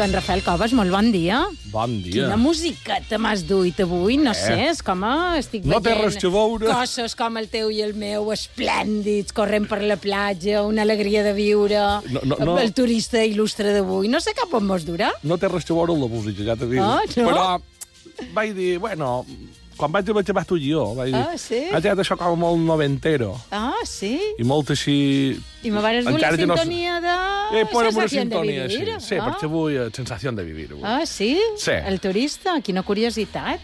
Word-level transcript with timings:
Joan 0.00 0.14
Rafael 0.16 0.40
Coves, 0.40 0.72
molt 0.72 0.88
bon 0.94 1.10
dia. 1.12 1.42
Bon 1.68 1.92
dia. 2.00 2.22
Quina 2.22 2.36
musiqueta 2.40 3.18
m'has 3.20 3.42
duit 3.44 3.76
avui, 3.84 4.14
no 4.16 4.32
sé, 4.32 4.54
és 4.70 4.78
com 4.80 5.02
a... 5.04 5.10
Estic 5.36 5.66
No 5.68 5.76
té 5.84 5.90
veient 5.90 6.06
res 6.06 6.16
a 6.24 6.30
veure. 6.32 6.70
Cossos 6.70 7.12
com 7.18 7.36
el 7.36 7.50
teu 7.52 7.68
i 7.68 7.82
el 7.84 7.92
meu, 8.00 8.30
esplèndids, 8.32 9.34
corrent 9.36 9.66
per 9.68 9.82
la 9.84 9.98
platja, 10.00 10.62
una 10.64 10.86
alegria 10.88 11.20
de 11.26 11.34
viure, 11.36 11.82
No, 12.14 12.22
no, 12.24 12.38
no. 12.48 12.54
el 12.62 12.72
turista 12.72 13.20
il·lustre 13.28 13.74
d'avui. 13.76 14.08
No 14.08 14.22
sé 14.24 14.32
cap 14.32 14.56
on 14.56 14.64
mos 14.70 14.88
durà. 14.88 15.10
No 15.20 15.36
té 15.36 15.52
res 15.52 15.68
a 15.68 15.76
veure 15.76 15.98
la 16.00 16.08
música, 16.16 16.48
ja 16.48 16.56
t'he 16.56 16.70
dit. 16.72 16.80
Ah, 16.80 17.04
no? 17.04 17.28
Però 17.28 18.32
vaig 18.40 18.56
dir, 18.56 18.70
bueno, 18.80 19.18
quan 19.80 19.92
vaig 19.94 20.10
haver 20.12 20.22
acabat 20.26 20.46
tu 20.50 20.58
jo, 20.60 20.82
vaig 20.98 21.10
dir, 21.14 21.20
Ah, 21.24 21.38
sí? 21.40 21.62
ha 21.72 21.80
quedat 21.80 22.02
això 22.04 22.16
com 22.20 22.36
molt 22.38 22.60
noventero. 22.60 23.32
Ah, 23.50 23.80
sí? 23.88 24.12
I 24.38 24.44
molt 24.44 24.70
així... 24.76 24.94
I 25.64 25.70
me 25.72 25.80
Encara 25.80 26.36
que 26.36 26.46
no 26.46 26.56
sintonia 26.56 27.00
de... 27.00 27.16
Eh, 27.60 27.64
posa'm 27.72 27.96
una 27.96 28.06
Sensación 28.06 28.28
de 28.28 28.36
sintonia 28.36 28.66
vivir. 28.68 28.94
així. 28.94 29.08
Sí, 29.08 29.16
ah. 29.18 29.26
perquè 29.26 29.48
avui, 29.48 29.76
eh, 29.76 29.88
sensació 29.96 30.32
de 30.36 30.44
vivir. 30.44 30.68
Avui. 30.72 30.84
Ah, 30.84 31.02
sí? 31.06 31.34
Sí. 31.56 31.72
El 31.72 31.98
turista, 32.00 32.60
quina 32.62 32.82
curiositat. 32.86 33.60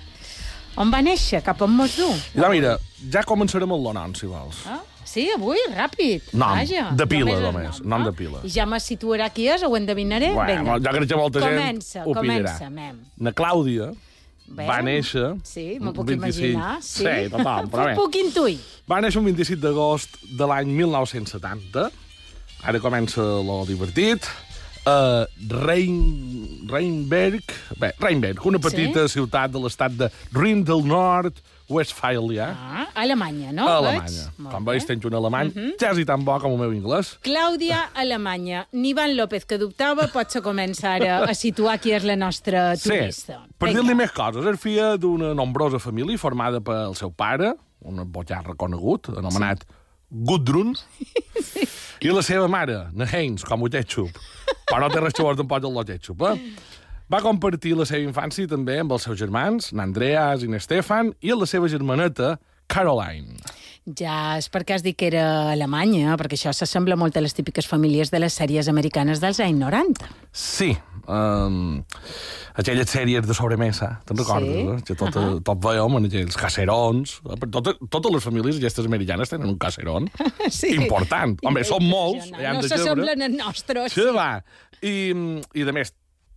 On 0.77 0.91
va 0.93 0.99
néixer? 1.01 1.41
Cap 1.45 1.63
on 1.65 1.73
mos 1.73 1.95
du? 1.97 2.09
Doncs 2.37 2.51
mira, 2.53 2.75
ja 3.13 3.23
començarem 3.25 3.71
amb 3.73 3.81
l'Onan, 3.87 4.13
si 4.19 4.27
vols. 4.29 4.59
Ah, 4.69 4.83
sí, 5.09 5.25
avui, 5.33 5.57
ràpid. 5.73 6.27
Nom, 6.37 6.53
Vaja. 6.59 6.91
de 6.93 7.07
pila, 7.09 7.31
Només 7.31 7.39
el 7.41 7.47
només, 7.55 7.79
nom 7.95 8.05
de 8.05 8.13
pila. 8.13 8.43
I 8.45 8.51
ja 8.53 8.67
me 8.69 8.77
situarà 8.85 9.31
qui 9.33 9.47
és, 9.49 9.65
ho 9.65 9.73
endevinaré? 9.79 10.35
Bueno, 10.37 10.53
Vinga. 10.67 10.77
jo 10.85 10.93
crec 10.99 11.09
que 11.09 11.17
molta 11.17 11.41
comença, 11.41 12.03
gent 12.03 12.11
opinarà. 12.13 12.53
Comença, 12.59 12.69
mem. 12.69 12.99
Na 13.17 13.33
Clàudia 13.33 13.89
Bé. 14.47 14.67
va 14.69 14.79
néixer... 14.85 15.33
Sí, 15.47 15.77
m'ho 15.83 15.93
puc 15.97 16.07
25 16.07 16.27
imaginar. 16.27 16.77
Sí, 16.85 17.05
Sí, 17.05 17.15
tothom, 17.33 17.71
però 17.73 17.87
bé. 17.89 17.95
Puc 18.01 18.19
intuir. 18.21 18.59
Va 18.89 19.01
néixer 19.03 19.21
un 19.21 19.27
27 19.31 19.61
d'agost 19.63 20.21
de 20.39 20.49
l'any 20.49 20.71
1970. 20.77 21.89
Ara 22.67 22.83
comença 22.83 23.25
lo 23.47 23.65
divertit. 23.69 24.29
Uh, 24.87 25.27
Rein... 25.67 25.99
Reinberg... 26.71 27.43
Bé, 27.83 27.91
Reinberg, 27.99 28.45
una 28.47 28.63
petita 28.63 29.09
sí? 29.09 29.19
ciutat 29.19 29.51
de 29.51 29.63
l'estat 29.65 29.99
de 29.99 30.11
Rin 30.37 30.63
del 30.67 30.87
Nord, 30.87 31.43
Westfàlia, 31.69 32.47
Ah, 32.57 32.87
Alemanya, 32.95 33.51
no? 33.53 33.65
Veig? 33.67 33.97
Alemanya. 33.99 34.27
Molt 34.39 34.55
Com 34.55 34.65
veus, 34.65 34.87
tens 34.87 35.05
un 35.05 35.15
alemany 35.15 35.49
uh 35.49 35.55
-huh. 35.55 35.77
quasi 35.79 36.05
tan 36.05 36.25
bo 36.25 36.39
com 36.41 36.53
el 36.53 36.59
meu 36.59 36.71
anglès. 36.71 37.19
Clàudia, 37.23 37.91
Alemanya. 37.95 38.67
Nivan 38.73 39.17
López, 39.17 39.45
que 39.45 39.59
dubtava, 39.59 40.07
potser 40.09 40.43
començar 40.43 41.03
a, 41.03 41.25
a 41.25 41.35
situar 41.35 41.79
qui 41.81 41.91
és 41.93 42.05
la 42.05 42.17
nostra 42.17 42.77
Sí, 42.77 42.89
turista. 42.91 43.47
per 43.59 43.69
Vinga. 43.69 43.81
dir-li 43.81 43.95
més 43.95 44.13
coses, 44.13 44.45
és 44.47 44.61
filla 44.61 44.97
d'una 44.97 45.35
nombrosa 45.35 45.79
família 45.79 46.17
formada 46.19 46.61
pel 46.61 46.95
seu 46.95 47.11
pare, 47.11 47.55
un 47.83 47.97
bojà 48.13 48.43
reconegut, 48.45 49.09
anomenat 49.09 49.65
Gudrun, 50.11 50.75
i 52.01 52.09
la 52.13 52.23
seva 52.23 52.47
mare, 52.49 52.89
na 52.93 53.05
Heinz, 53.05 53.43
com 53.45 53.63
ho 53.63 53.69
ketchup. 53.69 54.11
Però 54.71 54.81
no 54.81 54.89
té 54.89 55.01
res 55.01 55.13
a 55.19 55.23
veure 55.23 55.37
tampoc 55.37 55.65
amb 55.65 55.79
el 55.79 55.85
ketchup, 55.85 56.23
eh? 56.23 56.41
Va 57.13 57.21
compartir 57.23 57.77
la 57.79 57.87
seva 57.87 58.03
infància 58.03 58.49
també 58.51 58.81
amb 58.83 58.97
els 58.97 59.05
seus 59.07 59.19
germans, 59.21 59.71
n'Andreas 59.77 60.43
i 60.43 60.51
n'Estefan, 60.51 61.13
i 61.23 61.31
amb 61.31 61.45
la 61.45 61.47
seva 61.47 61.69
germaneta, 61.71 62.33
Caroline. 62.67 63.37
Ja, 63.87 64.35
és 64.41 64.49
perquè 64.51 64.75
has 64.75 64.83
dit 64.83 64.97
que 64.99 65.07
era 65.07 65.53
Alemanya, 65.53 66.17
perquè 66.19 66.35
això 66.35 66.51
s'assembla 66.51 66.97
molt 66.99 67.15
a 67.15 67.21
les 67.23 67.37
típiques 67.37 67.69
famílies 67.71 68.11
de 68.11 68.19
les 68.19 68.35
sèries 68.35 68.67
americanes 68.67 69.21
dels 69.23 69.39
anys 69.45 69.61
90. 69.61 70.09
Sí, 70.35 70.73
um, 71.07 71.77
aquelles 72.59 72.91
sèries 72.91 73.23
de 73.29 73.37
sobremesa, 73.39 73.93
te'n 74.09 74.19
recordes? 74.19 74.51
Sí. 74.51 74.65
Eh? 74.73 74.83
Que 74.89 74.97
tot, 74.99 75.15
uh 75.15 75.23
-huh. 75.23 75.45
tot 75.47 75.63
veiem 75.63 75.97
en 76.01 76.09
aquells 76.11 76.37
caserons. 76.37 77.21
Eh? 77.31 77.37
Per 77.39 77.49
Tot, 77.51 77.79
totes 77.89 78.13
les 78.13 78.25
famílies 78.25 78.57
aquestes 78.57 78.85
americanes 78.85 79.29
tenen 79.31 79.47
un 79.49 79.59
caseron 79.59 80.11
Sí. 80.51 80.75
important. 80.75 81.39
Home, 81.45 81.63
són 81.63 81.85
molts. 81.87 82.33
No 82.33 82.63
s'assemblen 82.63 83.23
al 83.23 83.37
nostre. 83.37 83.89
Sí, 83.89 84.03
va. 84.13 84.43
I, 84.83 85.15
I, 85.55 85.63
de 85.63 85.73
més, 85.73 85.95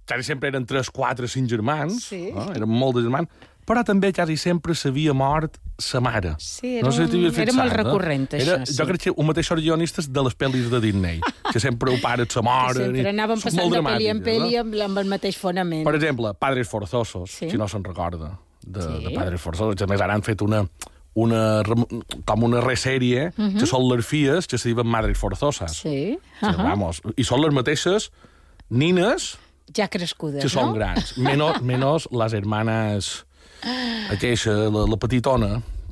quasi 0.10 0.26
sempre 0.26 0.50
eren 0.50 0.66
3, 0.66 0.90
4, 0.90 1.30
5 1.30 1.48
germans. 1.48 2.04
Sí. 2.10 2.26
Eh? 2.34 2.50
Eren 2.58 2.70
molt 2.70 2.98
de 2.98 3.06
germans. 3.06 3.30
Però 3.70 3.84
també 3.86 4.10
quasi 4.18 4.34
sempre 4.42 4.74
s'havia 4.74 5.14
mort 5.14 5.60
sa 5.78 6.00
mare. 6.02 6.32
Sí, 6.42 6.80
era 6.80 6.88
no 6.88 6.92
sé 6.92 7.06
si 7.06 7.20
havies 7.20 7.36
era 7.38 7.52
fixat, 7.52 7.60
molt 7.60 7.76
recurrent, 7.78 8.26
això, 8.34 8.56
Era, 8.56 8.66
sí. 8.66 8.74
Jo 8.80 8.88
crec 8.90 9.04
que 9.04 9.12
un 9.14 9.28
mateix 9.30 9.52
guionistes 9.60 10.10
de 10.12 10.24
les 10.26 10.36
pel·lis 10.36 10.72
de 10.72 10.80
Disney, 10.82 11.20
que 11.54 11.62
sempre 11.62 11.94
ho 11.94 12.00
paren 12.02 12.28
sa 12.34 12.42
mare. 12.42 12.88
Sempre 12.88 13.06
i 13.06 13.12
anàvem 13.14 13.44
passant 13.44 13.70
de 13.70 13.82
pel·li 13.86 14.10
en 14.10 14.24
pel·li 14.26 14.56
no? 14.56 14.64
amb, 14.64 14.78
amb 14.88 15.02
el 15.04 15.12
mateix 15.14 15.38
fonament. 15.38 15.86
Per 15.86 15.94
exemple, 16.00 16.34
Padres 16.34 16.68
Forzosos, 16.68 17.30
Sí. 17.38 17.52
si 17.52 17.62
no 17.62 17.68
se'n 17.70 17.86
recorda, 17.86 18.40
de, 18.66 18.82
Sí. 18.82 19.04
de 19.06 19.14
Padres 19.14 19.40
Forzosos. 19.40 19.76
que 19.76 19.84
A 19.84 19.88
més, 19.88 20.02
ara 20.02 20.16
han 20.16 20.24
fet 20.24 20.42
una, 20.42 20.64
una, 21.14 21.62
com 22.26 22.44
una 22.44 22.62
resèrie, 22.62 23.28
uh 23.30 23.44
-huh. 23.44 23.60
que 23.60 23.68
són 23.68 23.86
les 23.88 24.06
filles 24.06 24.48
que 24.48 24.58
se 24.58 24.70
diuen 24.70 24.88
Madres 24.88 25.18
Forzosas. 25.18 25.78
Sí, 25.78 26.18
uh 26.42 26.48
-huh. 26.48 26.58
vamos, 26.58 27.02
I 27.16 27.24
són 27.24 27.42
les 27.42 27.54
mateixes 27.54 28.12
nines 28.70 29.38
ja 29.76 29.88
crescudes, 29.88 30.42
que 30.44 30.50
són 30.50 30.72
no? 30.72 30.78
grans. 30.78 31.18
Menos, 31.18 31.62
menos 31.62 32.08
les 32.12 32.34
hermanes... 32.34 33.26
Aquella, 34.10 34.54
la, 34.72 34.86
la 34.88 34.98
petitona, 34.98 35.50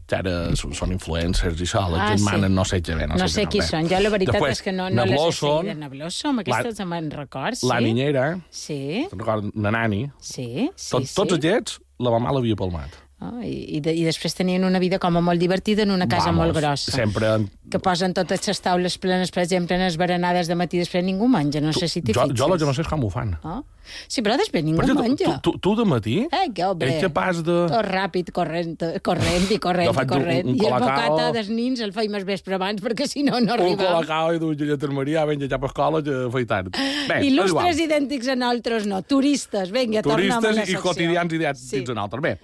que 0.08 0.16
ara 0.16 0.36
són, 0.56 0.72
són 0.78 0.94
influencers 0.96 1.60
i 1.60 1.66
això, 1.68 1.82
les 1.92 2.00
Ah, 2.00 2.06
ah, 2.06 2.14
sí. 2.16 2.24
germanes 2.24 2.54
no 2.56 2.64
sé 2.66 2.80
què 2.82 2.96
bé. 2.96 3.08
No, 3.12 3.18
No 3.20 3.28
sé 3.28 3.44
què 3.44 3.58
qui 3.58 3.64
són. 3.68 3.90
Jo 3.92 4.00
la 4.00 4.12
veritat 4.14 4.38
Després, 4.38 4.56
és 4.56 4.64
que 4.64 4.72
no, 4.72 4.86
no 4.90 5.04
les 5.06 5.18
he 5.20 5.32
seguides. 5.36 5.78
Na 5.82 5.90
Blossom, 5.92 6.40
aquestes 6.46 6.80
la, 6.80 6.86
me'n 6.94 7.10
record, 7.12 7.60
sí? 7.60 7.68
La 7.68 7.82
niñera, 7.84 8.28
Sí, 8.50 8.80
te'n 9.12 9.20
recordes? 9.20 9.52
Na 9.56 9.74
Nani. 9.76 10.06
sí, 10.22 10.70
sí. 10.76 10.92
Tot, 10.96 11.04
sí. 11.10 11.14
Tots 11.20 11.36
aquests, 11.42 11.80
la 12.00 12.14
mamà 12.16 12.32
l'havia 12.38 12.56
palmat. 12.56 12.96
Oh, 13.20 13.40
i, 13.42 13.78
i, 13.78 13.80
de, 13.82 13.96
I 13.98 14.04
després 14.06 14.36
tenien 14.38 14.62
una 14.62 14.78
vida 14.78 15.00
com 15.02 15.16
a 15.18 15.22
molt 15.26 15.42
divertida 15.42 15.82
en 15.82 15.90
una 15.90 16.06
casa 16.06 16.28
Vamos, 16.30 16.46
molt 16.52 16.58
grossa. 16.60 16.92
Sempre... 16.94 17.32
Que 17.68 17.80
posen 17.84 18.14
totes 18.14 18.46
les 18.48 18.60
taules 18.62 18.94
plenes, 19.02 19.32
per 19.34 19.42
exemple, 19.44 19.74
en 19.76 19.82
les 19.82 19.98
berenades 19.98 20.48
de 20.48 20.54
matí, 20.56 20.78
després 20.80 21.02
ningú 21.04 21.26
menja. 21.28 21.60
No 21.60 21.74
sé 21.74 21.90
si 21.90 22.04
t'hi 22.06 22.14
fixes. 22.14 22.36
jo, 22.38 22.46
jo 22.54 22.68
no 22.70 22.76
sé 22.78 22.86
com 22.86 23.02
ho 23.04 23.10
fan. 23.10 23.34
Oh? 23.42 23.64
Sí, 24.08 24.22
però 24.22 24.38
després 24.38 24.62
ningú 24.64 24.86
tu, 24.86 24.94
menja. 25.00 25.34
tu, 25.42 25.50
tu, 25.56 25.60
tu 25.66 25.74
de 25.82 25.86
matí 25.90 26.16
Eh, 26.30 26.52
que 26.54 26.64
home. 26.64 26.86
ets 26.92 27.08
capaç 27.08 27.42
de... 27.42 27.56
Tot 27.74 27.84
ràpid, 27.90 28.30
corrent, 28.38 28.78
corrent 29.04 29.50
i 29.50 29.58
corrent 29.66 29.90
i 29.90 29.96
faig 29.98 30.14
un- 30.14 30.14
corrent. 30.14 30.52
un 30.54 30.62
I 30.62 30.68
el 30.70 30.78
bocata 30.78 31.32
dels 31.40 31.50
nins 31.50 31.82
el 31.84 31.92
feim 31.98 32.16
el 32.22 32.28
vespre 32.30 32.56
abans, 32.60 32.84
perquè 32.86 33.08
si 33.10 33.26
no, 33.26 33.40
no 33.42 33.56
Un 33.56 33.56
arribam. 33.58 33.82
colacao 33.82 34.36
i 34.38 34.40
dues 34.46 34.62
lletermeria, 34.62 35.26
venja 35.26 35.50
cap 35.56 35.66
a 35.66 35.72
escola, 35.74 36.04
que 36.06 36.22
feia 36.38 36.52
tard. 36.54 36.70
Bé, 37.10 37.18
és 37.24 37.28
Il·lustres 37.34 37.82
idèntics 37.88 38.30
a 38.30 38.38
nosaltres, 38.38 38.86
no. 38.86 39.02
Turistes, 39.02 39.74
vinga, 39.74 40.06
tornem 40.06 40.32
a 40.38 40.40
la 40.40 40.54
Turistes 40.54 40.70
i 40.78 40.80
quotidians 40.86 41.34
idèntics 41.42 41.66
sí. 41.66 41.82
a 41.82 41.98
nosaltres. 41.98 42.22
Bé, 42.30 42.38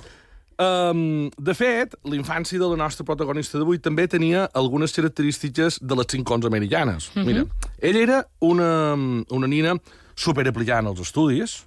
um, 0.60 1.30
de 1.38 1.54
fet, 1.58 1.96
la 2.04 2.16
infància 2.18 2.60
de 2.60 2.70
la 2.70 2.78
nostra 2.80 3.06
protagonista 3.08 3.58
d'avui 3.58 3.80
també 3.80 4.08
tenia 4.08 4.48
algunes 4.54 4.96
característiques 4.96 5.80
de 5.82 5.96
les 6.00 6.10
cincons 6.10 6.46
americanes. 6.46 7.12
Mhm. 7.16 7.26
Mira, 7.26 7.46
ella 7.80 8.00
era 8.00 8.28
una, 8.40 8.96
una 9.30 9.48
nina 9.48 9.78
superaplicada 10.16 10.80
en 10.80 10.94
els 10.94 11.00
estudis, 11.00 11.64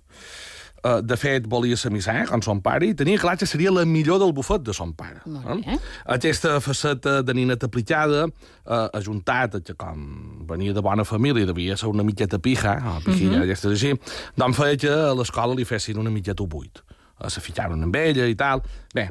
Uh, 0.86 1.00
de 1.02 1.16
fet, 1.18 1.46
volia 1.50 1.74
ser 1.74 1.90
missà, 1.90 2.12
com 2.28 2.42
son 2.44 2.60
pare, 2.62 2.86
i 2.86 2.94
tenia 2.94 3.18
clar 3.18 3.32
que 3.40 3.46
seria 3.48 3.72
la 3.74 3.82
millor 3.88 4.20
del 4.22 4.30
bufet 4.36 4.62
de 4.62 4.74
son 4.76 4.92
pare. 4.94 5.18
Eh? 5.56 5.78
Aquesta 6.14 6.60
faceta 6.62 7.22
de 7.26 7.34
nina 7.34 7.56
aplicada, 7.58 8.26
uh, 8.28 8.84
ajuntat, 8.94 9.56
que 9.66 9.74
com 9.74 10.04
venia 10.46 10.76
de 10.76 10.84
bona 10.84 11.02
família, 11.08 11.48
devia 11.48 11.78
ser 11.80 11.90
una 11.90 12.04
mitjeta 12.06 12.38
pija, 12.38 12.76
o 12.92 13.00
pijilla, 13.02 13.38
uh 13.38 13.40
-huh. 13.40 13.48
aquestes 13.48 13.72
així, 13.72 13.98
doncs 14.36 14.56
feia 14.56 14.76
que 14.76 14.92
a 14.92 15.14
l'escola 15.14 15.54
li 15.54 15.64
fessin 15.64 15.98
una 15.98 16.10
mitjeta 16.10 16.44
buit. 16.46 16.82
Uh, 17.18 17.30
se 17.32 17.40
fitxaren 17.40 17.82
amb 17.82 17.96
ella 17.96 18.26
i 18.28 18.34
tal. 18.36 18.60
Bé, 18.94 19.06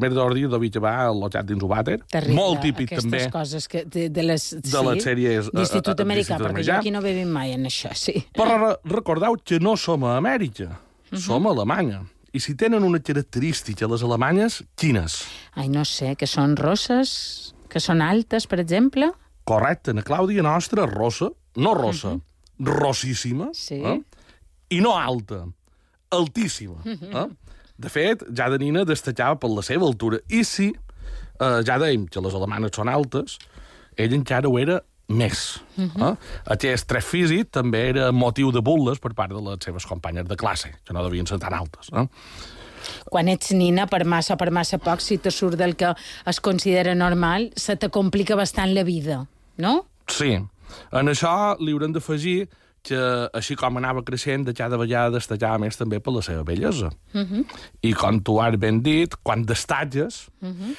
més 0.00 0.12
d'ordi 0.14 0.46
devia 0.48 0.70
acabar 0.70 0.92
allotjat 1.08 1.44
dins 1.44 1.62
un 1.62 1.68
vàter. 1.68 1.98
Terrible, 2.08 2.34
Molt 2.38 2.60
típic, 2.62 2.92
aquestes 2.92 3.04
també. 3.10 3.30
coses 3.34 3.66
que, 3.68 3.84
de, 3.84 4.06
de 4.08 4.22
les, 4.22 4.46
de 4.62 4.82
les 4.88 5.02
sèries, 5.04 5.48
eh, 5.48 5.56
D'Institut 5.58 5.98
eh, 5.98 6.02
Americà, 6.06 6.36
d'Institut 6.38 6.46
perquè 6.46 6.62
jo 6.64 6.72
Americà. 6.72 6.78
aquí 6.78 6.90
no 6.94 7.02
vivim 7.02 7.28
mai 7.28 7.52
en 7.52 7.66
això, 7.66 7.90
sí. 7.98 8.14
Però 8.38 8.56
re 8.62 8.70
recordeu 8.94 9.36
que 9.44 9.58
no 9.60 9.76
som 9.76 10.04
a 10.04 10.16
Amèrica, 10.20 10.70
Mhm. 11.10 11.18
som 11.20 11.46
a 11.46 11.50
Alemanya. 11.50 12.04
I 12.32 12.40
si 12.40 12.54
tenen 12.54 12.82
una 12.84 12.98
característica, 13.00 13.86
les 13.86 14.02
alemanyes, 14.02 14.62
quines? 14.74 15.24
Ai, 15.54 15.68
no 15.68 15.84
sé, 15.84 16.14
que 16.16 16.26
són 16.26 16.56
rosses, 16.56 17.52
que 17.68 17.78
són 17.80 18.00
altes, 18.00 18.46
per 18.46 18.60
exemple. 18.60 19.10
Correcte, 19.44 19.92
na 19.92 20.00
Clàudia 20.02 20.40
nostra, 20.42 20.86
rossa, 20.86 21.28
no 21.56 21.74
rossa, 21.74 22.14
rossíssima, 22.58 23.46
Mhm. 23.46 23.54
Sí. 23.54 23.74
eh? 23.84 24.00
i 24.70 24.80
no 24.80 24.96
alta, 24.96 25.44
altíssima. 26.12 26.80
Mhm. 26.84 27.16
Eh? 27.16 27.58
De 27.82 27.90
fet, 27.90 28.22
ja 28.36 28.48
de 28.52 28.60
nina 28.62 28.84
destacava 28.84 29.38
per 29.40 29.50
la 29.50 29.64
seva 29.66 29.88
altura. 29.88 30.20
I 30.28 30.44
si 30.44 30.70
eh, 30.72 31.60
ja 31.66 31.78
dèiem 31.80 32.06
que 32.08 32.22
les 32.22 32.34
alemanes 32.38 32.74
són 32.76 32.90
altes, 32.92 33.38
ella 33.96 34.16
encara 34.16 34.48
ho 34.48 34.58
era 34.60 34.80
més. 35.08 35.60
Mhm. 35.76 36.02
eh? 36.02 36.14
Aquest 36.54 36.88
tret 36.88 37.04
físic 37.04 37.50
també 37.50 37.88
era 37.90 38.10
motiu 38.12 38.52
de 38.52 38.62
burles 38.64 39.00
per 39.02 39.14
part 39.14 39.32
de 39.32 39.40
les 39.40 39.64
seves 39.64 39.86
companyes 39.86 40.28
de 40.28 40.36
classe, 40.36 40.72
que 40.84 40.94
no 40.94 41.02
devien 41.04 41.26
ser 41.26 41.38
tan 41.42 41.54
altes. 41.54 41.90
Eh? 41.92 42.06
Quan 43.10 43.28
ets 43.30 43.52
nina, 43.54 43.86
per 43.86 44.04
massa 44.08 44.36
per 44.36 44.50
massa 44.50 44.78
poc, 44.82 45.00
si 45.00 45.18
te 45.18 45.30
surt 45.30 45.58
del 45.60 45.76
que 45.78 45.92
es 46.26 46.40
considera 46.40 46.94
normal, 46.94 47.52
se 47.56 47.76
te 47.76 47.90
complica 47.90 48.34
bastant 48.38 48.74
la 48.74 48.82
vida, 48.82 49.26
no? 49.56 49.86
Sí. 50.08 50.34
En 50.90 51.10
això 51.12 51.54
li 51.60 51.74
haurem 51.74 51.92
d'afegir 51.92 52.48
que 52.82 52.98
així 53.38 53.56
com 53.58 53.78
anava 53.78 54.02
creixent, 54.06 54.46
de 54.48 54.54
cada 54.58 54.78
vegada 54.80 55.14
destacava 55.16 55.60
més 55.62 55.78
també 55.78 56.00
per 56.02 56.14
la 56.16 56.22
seva 56.22 56.42
bellesa. 56.44 56.90
Uh 57.14 57.22
-huh. 57.22 57.44
I 57.82 57.92
com 57.94 58.20
tu 58.20 58.40
has 58.40 58.58
ben 58.58 58.82
dit, 58.82 59.14
quan 59.22 59.44
destatges, 59.44 60.28
uh 60.40 60.48
-huh. 60.48 60.76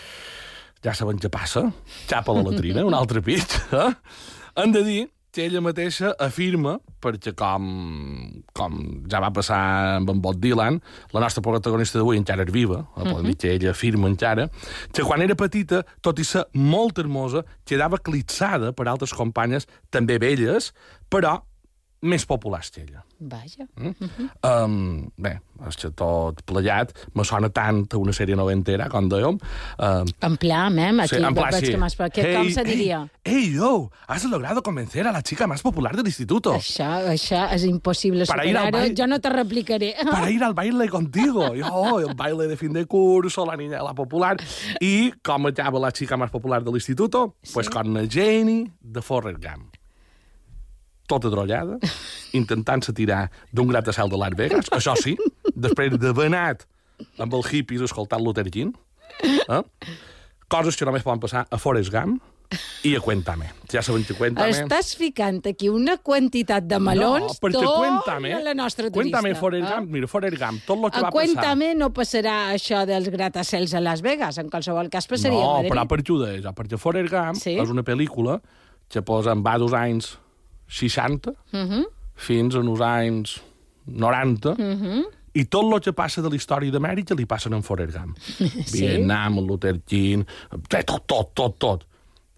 ja 0.84 0.94
sabem 0.94 1.18
què 1.18 1.30
passa, 1.30 1.72
xapa 2.08 2.34
la 2.34 2.44
latrina, 2.44 2.86
un 2.86 2.94
altre 2.94 3.22
pit. 3.22 3.62
Eh? 3.72 3.94
Hem 4.56 4.72
de 4.72 4.84
dir 4.84 5.10
que 5.34 5.48
ella 5.48 5.62
mateixa 5.62 6.14
afirma, 6.20 6.80
perquè 7.02 7.34
com, 7.34 8.44
com 8.54 8.76
ja 9.10 9.20
va 9.20 9.32
passar 9.32 9.98
amb 9.98 10.10
en 10.10 10.22
Bob 10.22 10.36
Dylan, 10.36 10.80
la 11.12 11.20
nostra 11.20 11.42
protagonista 11.42 11.98
d'avui 11.98 12.18
encara 12.18 12.44
és 12.44 12.52
viva, 12.52 12.86
uh 12.96 13.04
-huh. 13.04 13.24
dir 13.24 13.36
que 13.36 13.56
ella 13.56 13.72
afirma 13.72 14.08
encara, 14.08 14.50
que 14.94 15.02
quan 15.02 15.22
era 15.22 15.36
petita, 15.36 15.84
tot 16.02 16.20
i 16.20 16.24
ser 16.24 16.46
molt 16.54 17.00
hermosa, 17.00 17.44
quedava 17.66 17.98
eclipsada 17.98 18.74
per 18.74 18.88
altres 18.88 19.14
companyes, 19.14 19.68
també 19.90 20.20
velles, 20.20 20.72
però 21.10 21.42
més 22.04 22.26
populars 22.28 22.70
que 22.72 22.84
ella. 22.84 23.04
Vaja. 23.20 23.66
Mm? 23.76 23.88
Uh 23.88 24.10
-huh. 24.18 24.66
um, 24.66 25.10
bé, 25.18 25.40
que 25.80 25.90
tot 25.92 26.42
plegat 26.46 26.92
me 27.14 27.24
sona 27.24 27.50
tant 27.50 27.88
a 27.94 27.98
una 27.98 28.12
sèrie 28.12 28.36
noventera, 28.36 28.90
com 28.90 29.08
dèiem. 29.10 29.40
Um, 29.80 30.08
en 30.22 30.38
pla, 30.38 30.70
mem, 30.70 31.00
aquí 31.00 31.16
sí, 31.16 31.24
en 31.24 31.34
pla, 31.34 31.50
veig 31.52 31.66
sí. 31.66 31.72
que 31.72 31.78
m'has... 31.78 31.96
Hey, 32.14 32.36
com 32.36 32.50
se 32.52 32.64
diria? 32.64 33.10
Hey, 33.24 33.34
hey, 33.36 33.54
yo, 33.56 33.90
has 34.08 34.24
logrado 34.26 34.62
convencer 34.62 35.08
a 35.08 35.12
la 35.12 35.22
chica 35.22 35.48
más 35.48 35.62
popular 35.62 35.96
del 35.96 36.06
instituto. 36.06 36.54
Això, 36.54 37.08
això 37.08 37.48
és 37.54 37.64
impossible 37.64 38.26
Para 38.26 38.46
ir 38.46 38.58
al 38.58 38.66
superar-ho. 38.66 38.78
baile- 38.78 38.96
Jo 38.98 39.08
no 39.08 39.20
te 39.20 39.30
replicaré. 39.30 39.96
Para 40.12 40.30
ir 40.30 40.44
al 40.44 40.54
baile 40.54 40.90
contigo. 40.90 41.54
Yo, 41.62 42.00
el 42.00 42.14
baile 42.16 42.48
de 42.48 42.58
fin 42.58 42.74
de 42.74 42.86
curso, 42.86 43.46
la 43.46 43.56
niña 43.56 43.78
de 43.78 43.84
la 43.84 43.94
popular. 43.94 44.38
I 44.82 45.14
com 45.24 45.48
acaba 45.48 45.80
la 45.80 45.92
chica 45.92 46.18
más 46.18 46.30
popular 46.30 46.64
del 46.64 46.74
instituto? 46.76 47.36
Sí. 47.42 47.54
Pues 47.54 47.70
con 47.70 47.94
la 47.94 48.08
Jenny 48.08 48.72
de 48.82 49.02
Forrest 49.02 49.44
Gump. 49.44 49.73
Tota 51.14 51.30
drollada, 51.30 51.78
intentant-se 52.34 52.94
tirar 52.98 53.28
d'un 53.54 53.70
gratacel 53.70 54.10
de 54.10 54.18
Las 54.18 54.34
Vegas, 54.40 54.72
això 54.74 54.96
sí, 54.98 55.14
després 55.54 55.94
d'haver 56.02 56.32
anat 56.32 56.66
amb 57.22 57.34
els 57.38 57.52
hippies 57.54 57.84
escoltant 57.86 58.24
Luther 58.24 58.48
King. 58.50 58.74
Eh? 59.22 59.62
Coses 60.50 60.78
que 60.78 60.86
només 60.90 61.04
poden 61.06 61.22
passar 61.22 61.44
a 61.50 61.58
Forrest 61.62 61.92
Gump 61.94 62.18
i 62.86 62.96
a 62.98 63.02
Cuéntame. 63.02 63.52
Ja 63.72 63.82
sabem 63.86 64.04
que 64.06 64.14
Cuéntame... 64.18 64.54
Estàs 64.54 64.92
ficant 64.98 65.40
aquí 65.50 65.70
una 65.70 65.96
quantitat 66.02 66.66
de 66.70 66.80
melons, 66.82 67.36
no, 67.36 67.38
perquè 67.42 67.62
tot 67.62 67.78
Cuéntame, 67.80 68.34
la 68.46 68.54
nostra 68.58 68.90
turista. 68.90 69.20
Cuéntame 69.22 69.36
Forrest. 69.38 69.70
Gump, 69.70 69.94
mira, 69.94 70.10
Forrest 70.10 70.38
Gump, 70.42 70.66
tot 70.66 70.78
el 70.78 70.90
que 70.90 70.98
A 70.98 71.06
va 71.06 71.12
passar... 71.12 71.14
Cuéntame 71.18 71.72
no 71.78 71.92
passarà 71.94 72.36
això 72.56 72.84
dels 72.90 73.10
gratacels 73.14 73.74
a 73.78 73.82
Las 73.86 74.02
Vegas. 74.06 74.42
En 74.42 74.50
qualsevol 74.54 74.90
cas 74.94 75.10
passaria 75.10 75.40
no, 75.40 75.52
a 75.52 75.62
Madrid. 75.62 75.74
però 75.74 75.88
per 75.90 76.02
això, 76.02 76.54
perquè 76.58 76.82
Forrest 76.82 77.14
Gump 77.14 77.42
Sí. 77.42 77.58
és 77.62 77.70
una 77.70 77.86
pel·lícula 77.86 78.42
que 78.90 79.02
posa 79.02 79.34
en 79.34 79.42
va 79.46 79.58
dels 79.58 79.74
anys 79.74 80.18
60 80.74 81.30
Uh 81.30 81.36
-huh. 81.60 81.86
fins 82.16 82.56
als 82.56 82.82
anys 82.82 83.42
90 83.86 84.50
Uh 84.52 84.58
-huh. 84.58 85.04
i 85.34 85.46
tot 85.46 85.72
el 85.74 85.80
que 85.82 85.94
passa 85.94 86.22
de 86.22 86.30
la 86.30 86.36
història 86.36 86.72
d'Amèrica 86.72 87.16
li 87.16 87.26
passen 87.26 87.54
en 87.54 87.64
Forrest 87.64 87.98
Gump. 87.98 88.18
Sí? 88.66 88.82
Vietnam, 88.82 89.40
Luther 89.46 89.80
King, 89.86 90.26
eh, 90.76 90.84
tot, 90.84 91.04
tot, 91.08 91.34
tot, 91.34 91.58
tot. 91.60 91.86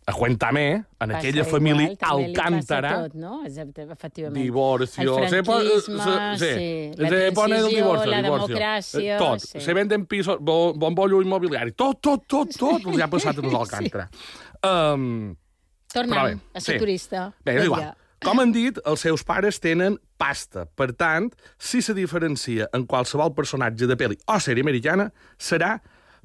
A 0.07 0.13
Cuéntame, 0.13 0.73
en 0.75 0.83
Passa 0.99 1.17
aquella 1.17 1.41
igual, 1.41 1.49
família 1.51 1.97
Alcántara, 1.99 3.03
Tot, 3.05 3.13
no? 3.15 3.43
Exacte, 3.43 3.81
efectivament. 3.91 4.43
divorcio, 4.43 5.17
El 5.23 5.29
se 5.29 5.41
pone- 5.43 5.65
franquisme, 5.65 6.03
se- 6.37 6.37
sí. 6.37 6.93
se- 6.95 7.01
La 7.01 7.09
se 7.09 7.31
pone 7.31 7.57
el 7.57 7.67
divorcio, 7.69 8.11
la 8.11 8.21
divorcio. 8.21 8.47
democràcia... 8.55 9.15
Eh, 9.15 9.17
Tot. 9.17 9.39
Sí. 9.39 9.59
Se 9.61 9.73
venden 9.73 10.05
pisos, 10.05 10.37
bo, 10.39 10.73
bombollo 10.75 11.21
immobiliari, 11.23 11.71
tot, 11.71 11.99
tot, 12.01 12.21
tot, 12.27 12.49
tot, 12.55 12.85
li 12.85 13.01
ha 13.01 13.07
passat 13.09 13.35
a 13.39 13.41
nos 13.41 13.53
Alcántara. 13.63 14.09
Um, 14.63 15.35
Tornem 15.91 16.23
bé, 16.23 16.37
a 16.53 16.59
ser 16.59 16.73
sí. 16.75 16.79
turista. 16.79 17.33
Bé, 17.43 17.57
és 17.57 17.65
igual. 17.65 17.95
Com 18.23 18.39
han 18.39 18.53
dit, 18.55 18.77
els 18.87 19.03
seus 19.03 19.25
pares 19.27 19.59
tenen 19.63 19.97
pasta. 20.21 20.65
Per 20.79 20.91
tant, 20.97 21.29
si 21.59 21.81
se 21.83 21.95
diferencia 21.97 22.69
en 22.73 22.85
qualsevol 22.89 23.33
personatge 23.35 23.89
de 23.89 23.97
pel·li 23.99 24.17
o 24.31 24.39
sèrie 24.39 24.63
americana, 24.63 25.09
serà 25.37 25.75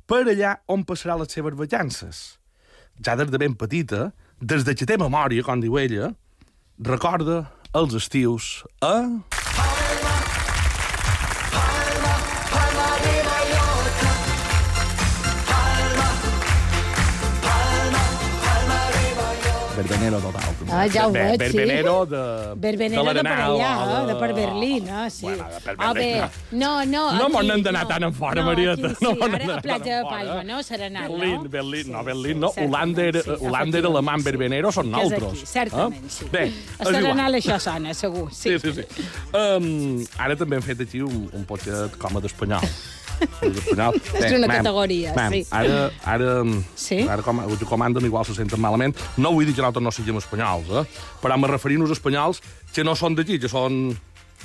per 0.07 0.23
allà 0.27 0.57
on 0.71 0.85
passarà 0.87 1.19
les 1.21 1.33
seves 1.35 1.57
vacances. 1.59 2.23
Ja 3.05 3.17
des 3.19 3.31
de 3.31 3.39
ben 3.39 3.55
petita, 3.59 4.11
des 4.41 4.65
de 4.65 4.75
que 4.75 4.87
té 4.87 4.99
memòria, 5.01 5.45
com 5.47 5.61
diu 5.63 5.79
ella, 5.79 6.13
recorda 6.79 7.45
els 7.75 7.95
estius 7.95 8.61
a... 8.83 8.95
Verbenero 19.81 20.19
total. 20.21 20.43
també. 20.61 20.73
Ah, 20.73 20.87
ja 20.93 21.07
ho 21.07 21.13
veig, 21.15 21.33
sí. 21.35 21.39
Verbenero 21.57 21.95
de... 22.07 22.23
Verbenero 22.57 23.03
de, 23.03 23.15
per 23.15 23.15
l'Arenal, 23.25 23.55
allà, 23.57 23.73
o 24.03 24.07
de 24.07 24.15
per 24.21 24.31
Berlín, 24.35 24.89
ah, 24.91 25.09
sí. 25.11 25.25
Bueno, 25.27 25.47
de 25.55 25.61
per 25.65 25.75
A 25.79 25.93
Berlín, 25.93 26.23
no, 26.53 26.85
no... 26.85 27.03
No 27.17 27.25
aquí, 27.25 27.33
m'ho 27.33 27.43
n'hem 27.49 27.63
d'anar 27.65 27.83
no. 27.85 27.89
tan 27.89 28.03
en 28.05 28.15
fora, 28.15 28.41
no, 28.43 28.47
Marieta. 28.51 28.87
Aquí, 28.91 28.95
sí, 29.01 29.05
No 29.05 29.27
ara 29.27 29.55
a 29.57 29.61
Platja 29.63 29.97
de 29.99 30.05
Palma, 30.05 30.43
no? 30.45 30.61
Serà 30.63 30.87
anar, 30.93 31.09
Berlín, 31.09 31.35
no? 31.43 31.49
Berlín, 31.49 31.85
Sí, 31.85 31.91
no, 31.93 32.05
Berlín, 32.05 32.41
no. 32.41 32.53
Holanda 32.57 33.03
era, 33.03 33.23
sí, 33.23 33.31
Holanda 33.41 33.79
era 33.79 33.89
alemany, 33.89 34.23
Verbenero 34.23 34.73
són 34.73 34.93
Que 34.93 35.01
és 35.01 35.11
nosaltres. 35.11 35.33
aquí, 35.41 35.47
certament, 35.47 36.05
Eh? 36.05 36.11
sí. 36.11 36.29
Bé, 36.31 36.41
a 36.41 36.51
és 36.51 36.89
igual. 36.89 36.95
Serenal 37.01 37.35
això 37.41 37.59
sona, 37.61 37.95
segur. 37.95 38.29
Sí, 38.33 38.59
Sí, 38.59 38.73
sí, 38.73 38.83
sí. 38.83 39.05
Um, 39.33 40.05
ara 40.19 40.37
també 40.37 40.57
hem 40.57 40.63
fet 40.63 40.81
aquí 40.85 41.01
un, 41.01 41.29
un 41.33 41.45
potxet 41.49 41.97
com 41.99 42.17
a 42.17 42.21
d'espanyol. 42.21 42.67
Espanyol. 43.21 44.01
És 44.21 44.33
una 44.37 44.49
categoria, 44.51 45.15
sí. 45.31 45.43
Ara, 45.51 45.91
ara, 46.05 46.35
Sí? 46.77 47.01
ara 47.07 47.23
com, 47.27 47.43
que 47.59 47.69
comanden 47.69 48.05
igual 48.09 48.25
se 48.29 48.35
senten 48.35 48.61
malament. 48.61 48.97
No 49.17 49.33
vull 49.33 49.47
dir 49.49 49.55
que 49.55 49.63
nosaltres 49.63 49.85
no 49.85 49.93
siguem 49.95 50.21
espanyols, 50.21 50.71
eh? 50.83 50.85
però 51.23 51.37
me 51.41 51.49
referim-nos 51.51 51.91
a 51.91 51.99
espanyols 51.99 52.43
que 52.73 52.85
no 52.87 52.95
són 52.97 53.17
d'aquí, 53.19 53.39
que 53.43 53.49
són 53.51 53.91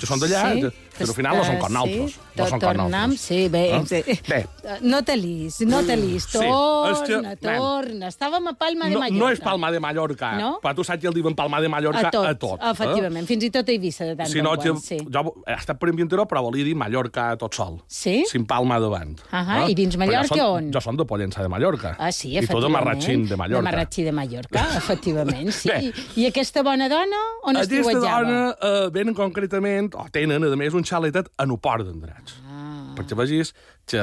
que 0.00 0.06
són 0.06 0.20
d'allà, 0.20 0.42
Sí, 0.56 0.68
que 0.96 1.04
al 1.04 1.12
final 1.12 1.36
no 1.36 1.44
són 1.44 1.58
com 1.60 1.68
sí, 1.68 1.74
nosaltres. 1.74 2.14
No 2.16 2.36
tot 2.36 2.48
són 2.50 2.60
nosaltres. 2.76 3.20
sí, 3.20 3.48
bé, 3.52 3.62
Eh? 3.76 3.82
sí. 3.86 4.20
Bé. 4.28 4.46
No 4.82 5.02
te 5.04 5.16
lis, 5.16 5.60
no 5.60 5.82
te 5.84 5.96
lis, 5.96 6.24
Sí, 6.24 6.38
torna, 6.38 7.04
que, 7.06 7.16
nen, 7.22 7.36
torna. 7.38 8.08
Estàvem 8.08 8.48
a 8.48 8.52
Palma 8.54 8.86
de 8.88 8.94
No, 8.94 9.00
Mallorca. 9.00 9.18
no 9.24 9.30
és 9.30 9.40
Palma 9.40 9.70
de 9.70 9.80
Mallorca, 9.80 10.32
No? 10.36 10.58
però 10.62 10.74
tu 10.74 10.84
saps 10.84 11.00
que 11.00 11.06
el 11.08 11.14
diuen 11.14 11.34
Palma 11.34 11.60
de 11.60 11.68
Mallorca 11.68 12.08
a 12.08 12.10
tot, 12.10 12.26
a 12.26 12.34
tot. 12.34 12.60
eh? 12.62 12.70
efectivament, 12.70 13.26
fins 13.28 13.44
i 13.44 13.50
tot 13.50 13.68
a 13.68 13.72
Eivissa 13.72 14.04
de 14.04 14.16
tant 14.16 14.28
Si 14.28 14.38
en 14.38 14.44
no, 14.44 14.54
quant, 14.56 14.80
que, 14.80 14.80
sí. 14.80 14.98
jo 15.12 15.34
he 15.46 15.52
estat 15.54 15.78
per 15.78 15.88
Ambienteró, 15.90 16.26
però 16.26 16.42
volia 16.42 16.64
dir 16.64 16.74
Mallorca 16.76 17.36
tot 17.36 17.54
sol. 17.54 17.80
Sí? 17.86 18.24
Sin 18.28 18.46
Palma 18.46 18.78
davant. 18.80 19.16
Ahà, 19.30 19.68
i 19.70 19.74
dins 19.74 19.96
Però 19.96 20.06
Mallorca 20.06 20.34
jo 20.34 20.42
són, 20.42 20.64
on? 20.66 20.72
Jo 20.72 20.80
som 20.80 20.96
de 20.96 21.04
Pollença 21.04 21.42
de 21.42 21.48
Mallorca. 21.48 21.96
Ah, 21.98 22.10
sí, 22.12 22.28
I 22.32 22.40
tu 22.40 22.40
de 22.40 22.44
efectivament. 22.46 22.72
Marratxín 22.74 23.28
de 23.28 23.36
Mallorca. 23.36 23.62
De 23.62 23.70
Marratxí 23.70 24.02
de 24.02 24.12
Mallorca, 24.12 24.66
efectivament, 24.80 25.50
sí. 25.52 25.68
Bé. 25.68 25.92
I 26.16 26.26
aquesta 26.26 26.62
bona 26.62 26.88
dona 26.88 27.16
on 27.44 27.56
Aquesta 27.56 27.74
estiuetjava? 27.80 28.22
dona 28.22 28.56
eh, 28.60 28.88
venen 28.92 29.14
concretament, 29.14 29.85
o 29.94 30.06
tenen, 30.12 30.44
a 30.44 30.56
més, 30.58 30.74
un 30.74 30.84
xaletet 30.84 31.28
a 31.38 31.46
Nuport 31.46 31.86
d'Andratx. 31.86 32.38
Ah. 32.48 32.94
Perquè 32.98 33.18
vegis 33.18 33.52
que... 33.86 34.02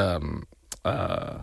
Eh, 0.84 1.38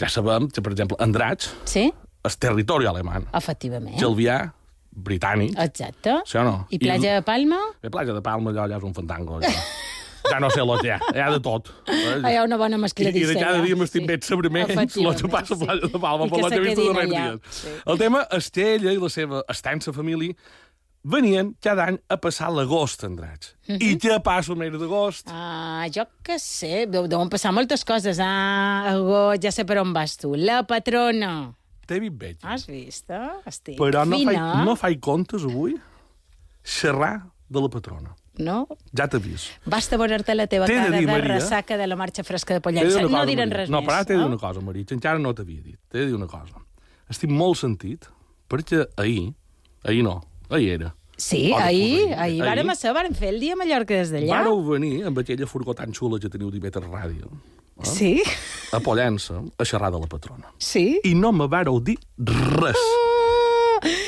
ja 0.00 0.08
sabem 0.12 0.50
que, 0.52 0.60
per 0.60 0.74
exemple, 0.74 0.98
Andratx 1.00 1.48
Sí, 1.64 1.86
és 2.26 2.36
territori 2.42 2.86
alemany. 2.86 3.24
efectivament. 3.38 3.96
Gelvià, 3.98 4.52
britànic. 4.92 5.56
Exacte. 5.62 6.18
Sí 6.28 6.38
o 6.38 6.44
no? 6.44 6.54
I 6.70 6.78
Platja 6.82 7.14
de 7.18 7.22
Palma? 7.24 7.58
Bé, 7.82 7.90
Platja 7.92 8.14
de 8.16 8.22
Palma, 8.24 8.52
allò 8.52 8.66
ja 8.68 8.76
és 8.80 8.84
un 8.84 8.94
fantango. 8.96 9.40
Ja, 9.44 9.50
ja 10.30 10.38
no 10.42 10.50
sé 10.52 10.60
el 10.60 10.72
que 10.80 10.88
hi 10.88 10.92
ha, 10.94 10.98
hi 11.14 11.22
ha 11.24 11.30
de 11.32 11.40
tot. 11.44 11.70
Ah, 11.88 12.30
hi 12.30 12.36
ha 12.36 12.44
una 12.44 12.58
bona 12.60 12.76
I, 12.76 12.82
mescladissa. 12.84 13.24
I 13.24 13.30
de 13.32 13.38
cada 13.40 13.56
allà, 13.58 13.64
dia 13.66 13.78
m'estic 13.80 14.02
sí. 14.04 14.08
veig 14.12 14.28
sobre 14.28 14.52
menys 14.52 14.76
el 14.76 15.14
que 15.16 15.32
passa 15.32 15.56
a 15.56 15.60
Platja 15.64 15.90
de 15.92 16.02
Palma, 16.02 16.28
I 16.28 16.34
per 16.34 16.42
que 16.50 16.60
he 16.60 16.64
vist 16.66 16.82
allà, 16.84 17.06
dies. 17.32 17.58
sí. 17.62 17.74
El 17.86 18.00
tema 18.04 18.24
és 18.36 18.50
que 18.52 18.68
ella 18.76 18.92
i 18.92 19.00
la 19.00 19.12
seva 19.12 19.42
extensa 19.48 19.92
família 19.96 20.36
venien 21.06 21.52
cada 21.62 21.84
any 21.92 21.98
a 22.10 22.16
passar 22.18 22.48
l'agost 22.50 23.04
a 23.04 23.10
Andratx. 23.10 23.52
I 23.70 23.92
què 24.02 24.16
passa 24.26 24.52
el 24.54 24.58
mes 24.58 24.74
d'agost? 24.74 25.28
Ah, 25.30 25.86
jo 25.94 26.02
què 26.26 26.38
sé, 26.42 26.86
deu- 26.90 27.06
deuen 27.10 27.30
passar 27.30 27.52
moltes 27.54 27.84
coses. 27.86 28.18
Ah, 28.22 28.90
agost, 28.96 29.42
ja 29.46 29.52
sé 29.54 29.64
per 29.68 29.78
on 29.82 29.92
vas 29.94 30.16
tu. 30.18 30.34
La 30.34 30.64
patrona. 30.66 31.52
T'he 31.86 32.00
vist 32.02 32.16
veig. 32.18 32.38
Has 32.42 32.64
vist, 32.66 33.10
eh? 33.14 33.28
Estic 33.46 33.78
Però 33.78 34.02
no 34.04 34.18
fina. 34.18 34.64
no 34.66 34.74
faig 34.74 34.98
comptes 35.00 35.44
avui 35.46 35.76
xerrar 36.66 37.26
de 37.48 37.60
la 37.62 37.68
patrona. 37.70 38.14
No? 38.38 38.66
Ja 38.92 39.06
t'he 39.08 39.20
vist. 39.22 39.54
Basta 39.64 39.96
veure-te 39.96 40.34
la 40.34 40.44
teva 40.50 40.66
de 40.68 40.74
cara 40.74 40.90
de, 40.90 40.98
dir, 40.98 41.06
Maria, 41.08 41.36
ressaca 41.38 41.78
de 41.80 41.86
la 41.86 41.96
marxa 41.96 42.24
fresca 42.26 42.52
de 42.52 42.58
de 42.58 42.64
Pollença. 42.66 43.00
No 43.00 43.08
cosa, 43.08 43.24
diran 43.30 43.48
Maria. 43.48 43.62
res 43.62 43.70
no, 43.70 43.78
més. 43.80 43.86
però 43.88 43.94
ara 43.96 44.04
t'he 44.04 44.12
de 44.12 44.18
dir 44.20 44.26
una 44.26 44.36
cosa, 44.42 44.60
Maria, 44.60 44.84
encara 44.90 45.18
no 45.22 45.32
t'havia 45.32 45.62
dit. 45.62 45.78
T'he 45.88 45.98
de 46.02 46.06
dir 46.10 46.14
una 46.18 46.26
cosa. 46.26 46.60
Estic 47.08 47.30
molt 47.30 47.56
sentit, 47.56 48.10
perquè 48.50 48.82
ahir, 48.98 49.32
ahir 49.84 50.02
no, 50.04 50.18
ahir 50.50 50.70
era, 50.80 50.94
Sí, 51.18 51.50
Hora, 51.50 51.64
ahir, 51.66 52.12
ahir. 52.12 52.14
ahir, 52.14 52.42
Ahir. 52.42 52.42
vàrem 52.44 52.70
vàrem 52.92 53.14
fer 53.16 53.28
el 53.32 53.40
dia 53.40 53.54
a 53.54 53.56
Mallorca 53.56 53.94
des 53.94 54.10
d'allà. 54.12 54.34
Vàreu 54.42 54.58
venir 54.68 55.04
amb 55.06 55.18
aquella 55.18 55.46
furgó 55.46 55.74
tan 55.74 55.94
xula 55.94 56.18
que 56.20 56.28
teniu 56.28 56.50
d'Ibeter 56.50 56.82
Ràdio, 56.82 57.30
Sí, 57.82 58.22
a 58.72 58.80
Pollença, 58.80 59.40
a 59.58 59.64
xerrar 59.64 59.90
de 59.92 59.98
la 60.00 60.06
patrona. 60.06 60.52
sí. 60.58 61.00
I 61.04 61.14
no 61.14 61.32
me 61.32 61.46
vàreu 61.46 61.80
dir 61.82 61.96
res. 62.18 62.76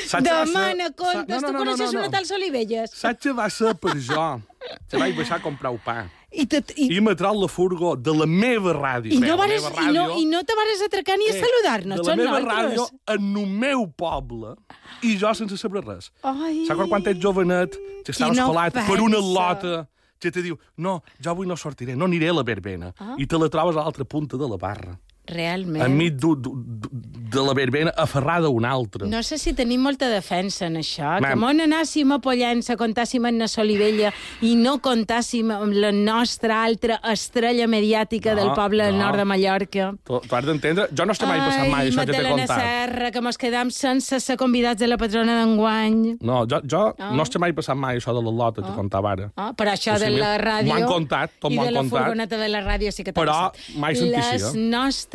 Ser? 0.07 0.21
Demana 0.23 0.87
Sa- 0.87 0.93
comptes, 0.93 1.41
no, 1.41 1.41
no, 1.41 1.47
tu 1.47 1.53
no, 1.53 1.59
coneixes 1.59 1.93
no, 1.93 1.99
no. 1.99 1.99
una 1.99 2.09
tal 2.11 2.25
Solivelles. 2.25 2.91
Saps 2.91 3.25
què 3.25 3.33
va 3.37 3.49
ser 3.49 3.75
per 3.75 3.93
jo? 3.97 4.41
Que 4.89 4.99
vaig 4.99 5.15
baixar 5.17 5.37
a 5.39 5.43
comprar 5.43 5.71
un 5.71 5.79
pa. 5.83 6.03
I, 6.29 6.45
tot, 6.45 6.71
i, 6.77 6.89
I 6.93 6.99
m'ha 7.01 7.15
tret 7.17 7.37
la 7.39 7.47
furgó 7.49 7.95
de 7.97 8.13
la 8.13 8.27
meva 8.29 8.73
ràdio. 8.75 9.13
i, 9.15 9.19
no 9.23 9.37
vares, 9.39 9.63
meva 9.63 9.81
i, 9.81 9.93
no, 9.93 10.03
ràdio, 10.05 10.17
i 10.21 10.25
no 10.29 10.41
te 10.45 10.57
vares 10.59 10.83
atracar 10.85 11.17
ni 11.17 11.29
a 11.29 11.33
eh, 11.33 11.39
saludar-nos, 11.41 12.01
De 12.03 12.09
la 12.09 12.15
meva 12.19 12.39
nosaltres. 12.39 12.75
ràdio 12.75 13.15
en 13.15 13.29
el 13.43 13.47
meu 13.63 13.87
poble 13.97 14.55
i 15.01 15.15
jo 15.17 15.31
sense 15.33 15.57
saber 15.57 15.85
res. 15.87 16.11
Ai. 16.21 16.65
Saps 16.67 16.85
quan 16.91 17.07
ets 17.07 17.23
jovenet, 17.23 17.79
que 18.05 18.13
estaves 18.13 18.37
Quina 18.37 18.45
colat 18.51 18.77
per 18.77 18.99
una 19.01 19.21
lota, 19.23 19.87
que 20.19 20.29
te 20.35 20.43
diu, 20.43 20.59
no, 20.77 20.99
jo 21.23 21.31
avui 21.31 21.47
no 21.47 21.57
sortiré, 21.57 21.95
no 21.95 22.05
aniré 22.05 22.29
a 22.29 22.35
la 22.37 22.43
verbena. 22.43 22.93
Ah. 22.99 23.15
I 23.17 23.25
te 23.25 23.39
la 23.39 23.49
trobes 23.49 23.79
a 23.79 23.85
l'altra 23.85 24.05
punta 24.05 24.37
de 24.37 24.49
la 24.49 24.57
barra. 24.59 24.99
Realment. 25.29 25.83
enmig 25.85 26.15
du- 26.17 26.35
du- 26.35 26.55
du- 26.55 26.89
de 27.29 27.41
la 27.45 27.53
verbena 27.53 27.93
aferrada 27.95 28.47
a 28.47 28.49
una 28.49 28.71
altra. 28.71 29.05
No 29.05 29.21
sé 29.21 29.37
si 29.37 29.53
tenim 29.53 29.81
molta 29.81 30.07
defensa 30.09 30.65
en 30.65 30.77
això, 30.77 31.17
que 31.19 31.35
Mam. 31.35 31.39
mon 31.39 31.59
anàssim 31.61 32.11
a 32.11 32.17
Pollença, 32.19 32.75
contàssim 32.75 33.27
en 33.29 33.47
Solivella 33.47 34.11
i 34.41 34.55
no 34.55 34.79
contàssim 34.81 35.51
amb 35.53 35.71
la 35.73 35.91
nostra 35.91 36.63
altra 36.63 36.99
estrella 37.11 37.67
mediàtica 37.67 38.33
No, 38.33 38.41
del 38.41 38.53
poble 38.55 38.83
del 38.83 38.97
no. 38.97 39.05
nord 39.05 39.17
de 39.17 39.25
Mallorca. 39.25 39.93
Tu, 40.03 40.19
tu 40.27 40.35
has 40.35 40.45
d'entendre... 40.45 40.87
Jo 40.91 41.05
no 41.05 41.13
estic 41.13 41.27
mai 41.29 41.37
passant 41.39 41.69
mai 41.69 41.89
això 41.91 42.05
que 42.05 42.13
t'he 42.17 42.29
contat. 42.31 42.59
Serra, 42.59 43.11
que 43.11 43.21
mos 43.21 43.37
quedam 43.37 43.69
sense 43.69 44.19
ser 44.19 44.35
convidats 44.35 44.79
de 44.79 44.87
la 44.87 44.97
patrona 44.97 45.37
d'enguany. 45.43 46.17
No, 46.21 46.47
jo, 46.49 46.61
jo 46.65 46.95
no 47.13 47.21
estic 47.21 47.39
mai 47.45 47.53
passant 47.53 47.77
mai 47.77 47.97
això 47.99 48.11
de 48.17 48.23
la 48.25 48.31
lota 48.31 48.63
que 48.65 48.73
contava 48.73 49.11
ara. 49.11 49.29
Oh, 49.37 49.51
però 49.53 49.75
això 49.77 49.93
O 49.93 49.99
sigui, 50.01 50.15
de 50.15 50.19
la 50.19 50.33
ràdio... 50.41 50.65
m'ho 50.73 50.79
han 50.81 50.87
contat, 50.89 51.31
tot 51.39 51.51
I 51.51 51.55
m'ho 51.55 51.61
de 51.61 51.67
han 51.67 51.73
la 51.75 51.79
contat. 51.81 51.99
furgoneta 51.99 52.37
de 52.41 52.49
la 52.49 52.61
ràdio 52.65 52.91
sí 52.91 53.03
que 53.03 53.13
t'ha 53.13 53.21
Però 53.21 53.37
passat. 53.53 53.77
mai 53.77 53.95
sentit 53.95 54.17
Les 54.17 54.43
això. 54.43 54.55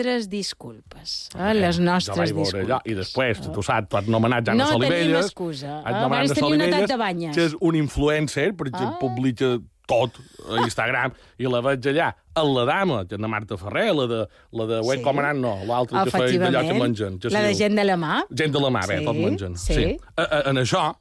Nostres 0.04 0.28
disculpes. 0.28 1.28
Eh? 1.34 1.54
Les 1.54 1.76
jo 1.78 1.82
nostres 1.82 2.16
vaig 2.16 2.32
veure 2.32 2.44
disculpes. 2.44 2.68
allò, 2.68 2.80
i 2.84 2.94
després, 2.94 3.40
tu, 3.40 3.52
tu 3.52 3.62
saps, 3.62 3.88
tu 3.88 3.96
has 3.96 4.06
nomenat 4.06 4.44
Jana 4.46 4.64
No 4.64 4.70
tenim 4.78 4.88
Solivelles. 4.88 5.26
excusa. 5.26 5.78
Has 5.80 5.84
Ah, 5.84 6.00
nomenat 6.02 6.12
abans 6.12 6.28
Jana 6.28 6.40
tenia 6.40 6.54
una 6.54 6.64
banyes. 6.96 7.34
que 7.36 7.44
és 7.46 7.56
un 7.60 7.74
influencer, 7.76 8.52
perquè 8.54 8.84
Ah. 8.84 8.98
publica 9.00 9.58
tot 9.86 10.12
a 10.48 10.62
Instagram, 10.64 11.12
i 11.38 11.44
la 11.44 11.60
veig 11.60 11.80
allà, 11.86 12.14
a 12.34 12.42
la 12.42 12.64
dama, 12.64 13.04
que 13.06 13.16
la 13.18 13.28
Marta 13.28 13.56
Ferrer, 13.56 13.94
la 13.94 14.06
de, 14.06 14.28
la 14.52 14.66
de 14.66 14.80
Web 14.80 14.98
Sí. 14.98 15.04
Comanant, 15.04 15.38
no, 15.38 15.58
l'altra 15.66 16.04
que 16.04 16.10
feia 16.10 16.38
d'allò 16.40 16.60
que 16.68 16.74
mengen. 16.80 17.18
Que 17.18 17.28
La 17.30 17.42
de 17.42 17.48
diu- 17.52 17.58
gent 17.58 17.74
de 17.76 17.84
la 17.84 17.96
mà. 17.96 18.24
Gent 18.34 18.52
de 18.52 18.60
la 18.60 18.70
mà, 18.70 18.86
bé, 18.86 18.98
Sí, 18.98 19.04
tot 19.04 19.14
mengen. 19.16 19.56
sí. 19.56 19.96
A, 20.16 20.22
a, 20.22 20.50
en 20.50 20.56
això, 20.56 20.96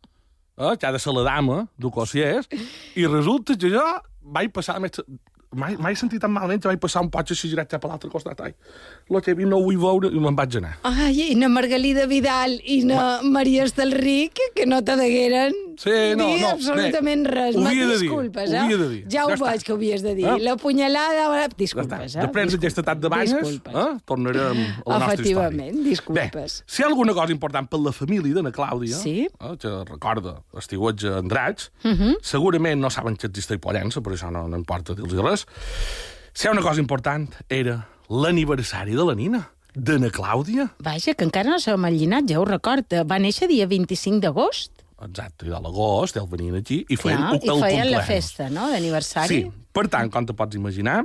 eh, 0.57 0.77
que 0.77 0.85
ha 0.85 0.91
de 0.91 0.99
ser 0.99 1.13
la 1.13 1.23
dama, 1.23 1.67
és, 2.39 2.47
i 2.95 3.05
resulta 3.07 3.55
que 3.57 3.69
jo 3.69 3.81
vaig 4.21 4.51
passar... 4.51 4.79
Més, 4.81 4.91
mai, 5.53 5.75
mai 5.79 5.93
he 5.93 5.99
sentit 5.99 6.21
tan 6.21 6.31
malament 6.33 6.61
que 6.61 6.69
vaig 6.71 6.81
passar 6.81 7.03
un 7.05 7.11
potxe 7.13 7.35
així 7.35 7.51
cap 7.55 7.85
a 7.85 7.91
l'altre 7.91 8.09
costat. 8.09 8.41
Ai, 8.41 8.53
lo 9.09 9.21
que 9.21 9.33
vi 9.33 9.45
no 9.45 9.57
ho 9.57 9.67
vull 9.67 9.79
veure 9.81 10.11
i 10.11 10.19
me'n 10.19 10.35
vaig 10.35 10.57
anar. 10.59 10.75
Ai, 10.83 11.31
i 11.31 11.35
na 11.39 11.49
Margalida 11.49 12.05
Vidal 12.09 12.59
i 12.63 12.83
na 12.87 13.21
Maria 13.23 13.63
Estelric, 13.69 14.39
que 14.55 14.65
no 14.65 14.83
te 14.83 14.97
degueren 14.99 15.72
Sí, 15.77 15.89
no, 16.17 16.27
dir 16.27 16.41
no, 16.41 16.49
absolutament 16.49 17.23
bé, 17.27 17.31
res. 17.31 17.55
ho 17.55 17.65
havia 17.65 17.87
de 17.87 17.97
dir, 17.97 18.09
Disculpes, 18.09 18.49
ho 18.49 18.53
eh? 18.53 18.57
havia 18.59 18.77
de 18.77 18.89
dir. 18.89 19.01
Ja 19.11 19.25
ho 19.25 19.29
Ja 19.29 19.35
està. 19.35 19.49
veig 19.51 19.63
que 19.63 19.71
ho 19.71 19.75
havies 19.75 20.01
de 20.03 20.15
dir. 20.15 20.25
Eh? 20.25 20.39
La 20.39 20.55
punyalada... 20.57 21.27
Ja 21.33 21.47
Disculpes, 21.57 22.15
està. 22.15 22.19
eh? 22.23 22.27
Després 22.27 22.51
d'aquest 22.53 22.77
estat 22.83 22.99
de 22.99 23.09
Disculpes. 23.09 23.73
eh, 23.73 23.97
tornarem 24.05 24.41
a 24.41 24.89
la 24.89 24.99
nostra 24.99 25.13
història. 25.13 25.13
Efectivament, 25.13 25.83
disculpes. 25.83 26.31
Bé, 26.33 26.47
si 26.67 26.81
hi 26.81 26.85
ha 26.85 26.87
alguna 26.87 27.13
cosa 27.13 27.31
important 27.31 27.69
per 27.69 27.79
la 27.79 27.91
família 27.91 28.33
d'Anna 28.33 28.51
Clàudia, 28.51 28.95
Sí. 28.95 29.27
eh, 29.27 29.55
que 29.57 29.69
recorda 29.89 30.41
estiuetge 30.57 31.07
Andrats, 31.17 31.71
uh 31.83 31.87
Mhm. 31.89 32.01
-huh. 32.03 32.17
segurament 32.21 32.79
no 32.81 32.89
saben 32.89 33.15
que 33.15 33.27
existeix 33.27 33.59
Pollença, 33.59 34.01
per 34.01 34.13
això 34.13 34.31
no, 34.31 34.47
no 34.47 34.57
importa 34.57 34.93
dir-los 34.93 35.23
res. 35.23 35.45
Si 36.33 36.45
hi 36.45 36.49
ha 36.49 36.51
una 36.51 36.61
cosa 36.61 36.79
important, 36.79 37.29
era 37.49 37.87
l'aniversari 38.09 38.93
de 38.95 39.03
la 39.05 39.15
nina, 39.15 39.49
d'Anna 39.75 40.09
Clàudia. 40.09 40.71
Vaja, 40.79 41.15
que 41.15 41.23
encara 41.25 41.49
no 41.49 41.59
som 41.59 41.83
al 41.85 41.93
llinatge, 41.97 42.37
ho 42.37 42.45
recorda. 42.45 43.03
Va 43.03 43.17
néixer 43.17 43.47
dia 43.47 43.65
25 43.65 44.19
d'agost. 44.21 44.82
Exacte, 45.05 45.45
i 45.45 45.49
de 45.49 45.59
l'agost, 45.59 46.15
ells 46.17 46.29
venien 46.31 46.55
aquí 46.55 46.85
i 46.89 46.95
feien 46.95 47.17
Clar, 47.19 47.33
el 47.33 47.35
I 47.35 47.39
feien 47.41 47.91
la 47.91 47.99
cumpleaños. 47.99 48.07
festa, 48.07 48.49
no?, 48.49 48.69
d'aniversari. 48.71 49.27
Sí, 49.43 49.51
per 49.73 49.87
tant, 49.89 50.09
com 50.13 50.25
te 50.25 50.33
pots 50.33 50.55
imaginar, 50.55 51.03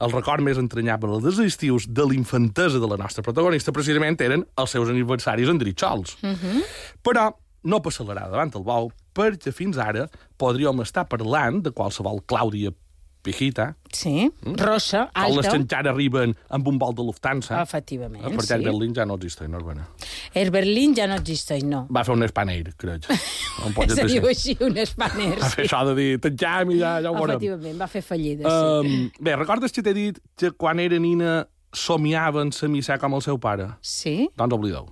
el 0.00 0.12
record 0.12 0.40
més 0.46 0.58
entranyable 0.58 1.20
dels 1.22 1.38
estius 1.42 1.86
de 1.90 2.04
l'infantesa 2.06 2.78
de 2.78 2.86
la 2.86 2.96
nostra 3.00 3.22
protagonista 3.26 3.72
precisament 3.72 4.20
eren 4.20 4.44
els 4.56 4.70
seus 4.70 4.88
aniversaris 4.88 5.48
en 5.48 5.58
Dritxols. 5.58 6.16
Uh 6.22 6.28
-huh. 6.36 6.62
Però 7.02 7.32
no 7.64 7.80
passarà 7.82 8.28
davant 8.30 8.52
el 8.54 8.62
bou, 8.62 8.92
perquè 9.14 9.50
fins 9.52 9.76
ara 9.78 10.08
podríem 10.36 10.80
estar 10.82 11.08
parlant 11.08 11.62
de 11.64 11.70
qualsevol 11.72 12.22
Clàudia 12.26 12.72
Pijita, 13.20 13.74
Sí, 13.92 14.30
rossa, 14.44 15.10
com 15.12 15.36
les 15.36 15.38
alta. 15.38 15.50
que 15.50 15.56
encara 15.56 15.90
arriben 15.90 16.36
amb 16.48 16.68
un 16.68 16.78
vol 16.78 16.94
de 16.94 17.02
Lufthansa. 17.02 17.60
Efectivament, 17.62 18.24
Eh, 18.24 18.30
per 18.30 18.42
sí. 18.42 18.48
tant, 18.48 18.62
Berlín 18.62 18.94
ja 18.94 19.04
no 19.04 19.14
existeix, 19.16 19.50
Norbana. 19.50 19.88
Air 20.34 20.50
Berlin 20.54 20.94
ja 20.96 21.06
no 21.08 21.16
existeix, 21.18 21.64
no. 21.64 21.86
Va 21.94 22.04
fer 22.04 22.14
un 22.14 22.26
Spanair, 22.28 22.74
crec. 22.76 23.06
Un 23.66 23.74
Se 23.90 24.04
diu 24.06 24.26
així. 24.30 24.52
un 24.62 24.76
espanner. 24.78 25.32
Va 25.40 25.48
fer 25.50 25.64
això 25.66 25.80
de 25.88 25.94
dir, 25.98 26.10
tanquem 26.22 26.76
i 26.76 26.78
ja, 26.78 26.92
ja 27.02 27.10
ho 27.10 27.16
veurem. 27.16 27.34
Efectivament, 27.40 27.80
va 27.80 27.88
fer 27.90 28.02
fallida, 28.06 28.46
sí. 28.46 28.84
Um, 28.86 29.24
bé, 29.24 29.34
recordes 29.34 29.74
que 29.74 29.82
t'he 29.82 29.94
dit 29.96 30.20
que 30.38 30.52
quan 30.54 30.78
era 30.78 31.00
nina 31.02 31.40
somiava 31.74 32.44
en 32.46 32.52
ser 32.52 32.70
com 33.02 33.14
el 33.18 33.22
seu 33.22 33.38
pare? 33.42 33.66
Sí? 33.82 34.28
Doncs 34.38 34.54
oblideu. 34.54 34.86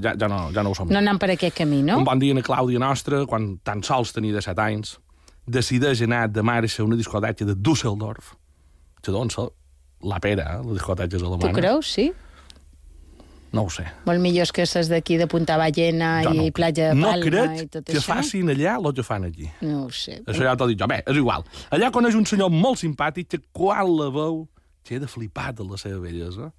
Ja, 0.00 0.14
ja, 0.16 0.28
no, 0.28 0.50
ja 0.54 0.62
no 0.64 0.70
ho 0.72 0.74
somia. 0.78 0.94
No 0.96 1.02
anant 1.02 1.20
per 1.20 1.30
aquest 1.34 1.56
camí, 1.60 1.82
no? 1.82 1.98
Un 2.00 2.08
bon 2.08 2.18
dia, 2.22 2.34
na 2.34 2.42
Clàudia 2.46 2.80
nostra, 2.80 3.24
quan 3.26 3.58
tan 3.62 3.82
sols 3.82 4.14
tenia 4.16 4.32
17 4.38 4.64
anys, 4.64 4.96
decideix 5.50 6.02
anar 6.06 6.28
de 6.30 6.42
marxa 6.46 6.82
a 6.82 6.86
una 6.86 6.96
discoteca 6.96 7.44
de 7.44 7.54
Düsseldorf, 7.54 8.34
que 9.02 9.12
d'on 9.12 9.28
la 10.02 10.18
pera, 10.20 10.56
eh? 10.56 10.64
la 10.64 10.72
discoteca 10.72 11.16
és 11.16 11.22
Tu 11.22 11.26
alemana. 11.28 11.52
creus, 11.52 11.86
sí? 11.92 12.10
No 13.52 13.64
ho 13.66 13.70
sé. 13.72 13.82
Molt 14.06 14.22
millors 14.22 14.52
que 14.54 14.64
ses 14.68 14.88
d'aquí 14.90 15.16
de 15.18 15.26
Punta 15.26 15.56
Ballena 15.58 16.20
Jo 16.22 16.32
i 16.36 16.44
no, 16.44 16.52
Platja 16.54 16.90
de 16.92 16.98
no 16.98 17.08
Palma 17.10 17.26
crec 17.26 17.56
i 17.64 17.66
tot 17.66 17.88
que 17.88 17.98
això. 17.98 18.14
facin 18.14 18.52
allà 18.52 18.76
el 18.78 18.94
que 18.94 19.02
fan 19.02 19.24
aquí. 19.26 19.48
No 19.66 19.86
ho 19.86 19.90
sé. 19.90 20.20
Això 20.26 20.46
ja 20.46 20.54
t'ho 20.56 20.68
dic 20.70 20.78
jo. 20.78 20.86
Bé, 20.90 21.00
és 21.06 21.18
igual. 21.18 21.44
Allà 21.74 21.90
coneix 21.90 22.14
un 22.14 22.26
senyor 22.26 22.52
molt 22.54 22.78
simpàtic 22.78 23.28
que 23.34 23.40
quan 23.52 23.90
la 23.90 24.10
veu 24.14 24.44
queda 24.86 25.08
flipat 25.10 25.58
de 25.58 25.66
la 25.66 25.76
seva 25.78 25.98
bellesa 26.00 26.52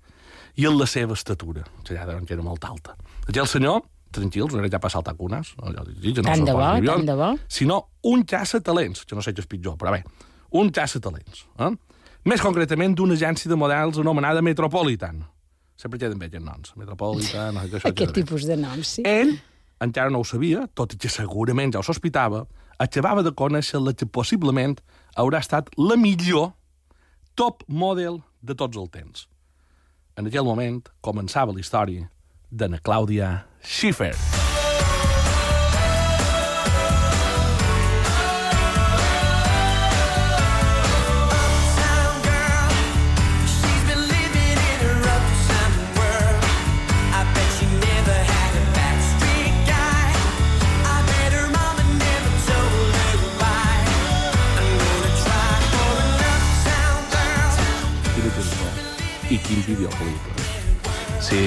i 0.59 0.67
en 0.67 0.77
la 0.77 0.85
seva 0.85 1.15
estatura, 1.15 1.63
que 1.87 1.95
ja 1.95 2.05
deuen 2.05 2.25
que 2.27 2.35
era 2.35 2.43
molt 2.43 2.63
alta. 2.67 2.97
Aquell 3.27 3.47
senyor, 3.47 3.81
tranquils, 4.11 4.51
no 4.53 4.59
era 4.59 4.69
ja 4.71 4.79
per 4.83 4.91
saltar 4.91 5.15
cunes, 5.15 5.53
allò, 5.63 5.85
no 5.87 6.23
Tant 6.27 6.43
de 6.45 6.53
bo, 6.53 6.67
tant 6.91 7.07
de 7.07 7.15
bo. 7.15 7.31
sinó 7.47 7.85
un 8.03 8.23
caça 8.27 8.59
talents, 8.59 9.05
que 9.05 9.15
no 9.15 9.23
sé 9.23 9.31
què 9.31 9.39
és 9.39 9.47
pitjor, 9.47 9.77
però 9.79 9.95
bé, 9.95 10.03
un 10.51 10.69
caça 10.75 10.99
talents. 10.99 11.45
Eh? 11.57 11.71
Més 12.27 12.41
concretament 12.43 12.93
d'una 12.93 13.15
agència 13.15 13.49
de 13.49 13.55
models 13.55 13.97
anomenada 13.97 14.43
Metropolitan. 14.45 15.23
Sempre 15.81 15.97
queden 15.97 16.19
bé 16.21 16.29
aquests 16.29 16.45
noms. 16.45 16.75
Metropolitan, 16.77 17.55
no 17.57 17.63
sé 17.63 17.71
què, 17.71 17.79
això 17.79 17.89
Aquest 17.89 18.13
tipus 18.19 18.45
de 18.45 18.57
noms, 18.59 18.97
sí. 18.97 19.05
Ell 19.07 19.39
encara 19.81 20.13
no 20.13 20.21
ho 20.21 20.27
sabia, 20.27 20.67
tot 20.77 20.93
i 20.93 20.99
que 21.01 21.09
segurament 21.09 21.73
ja 21.73 21.81
ho 21.81 21.85
sospitava, 21.85 22.43
acabava 22.81 23.23
de 23.25 23.33
conèixer 23.33 23.81
la 23.81 23.95
que 23.97 24.05
possiblement 24.05 24.77
haurà 25.17 25.41
estat 25.41 25.71
la 25.77 25.97
millor 25.97 26.51
top 27.35 27.65
model 27.67 28.21
de 28.45 28.57
tots 28.57 28.77
els 28.77 28.93
temps. 28.93 29.25
En 30.19 30.29
aquell 30.29 30.45
moment 30.45 30.83
començava 31.01 31.55
la 31.55 31.63
història 31.63 32.11
d'Anna 32.51 32.81
Clàudia 32.83 33.33
Schiffer. 33.63 34.13
Uptown 34.13 34.40
quin 59.51 59.63
videoclip. 59.67 60.31
eh? 60.31 60.49
Si, 61.21 61.37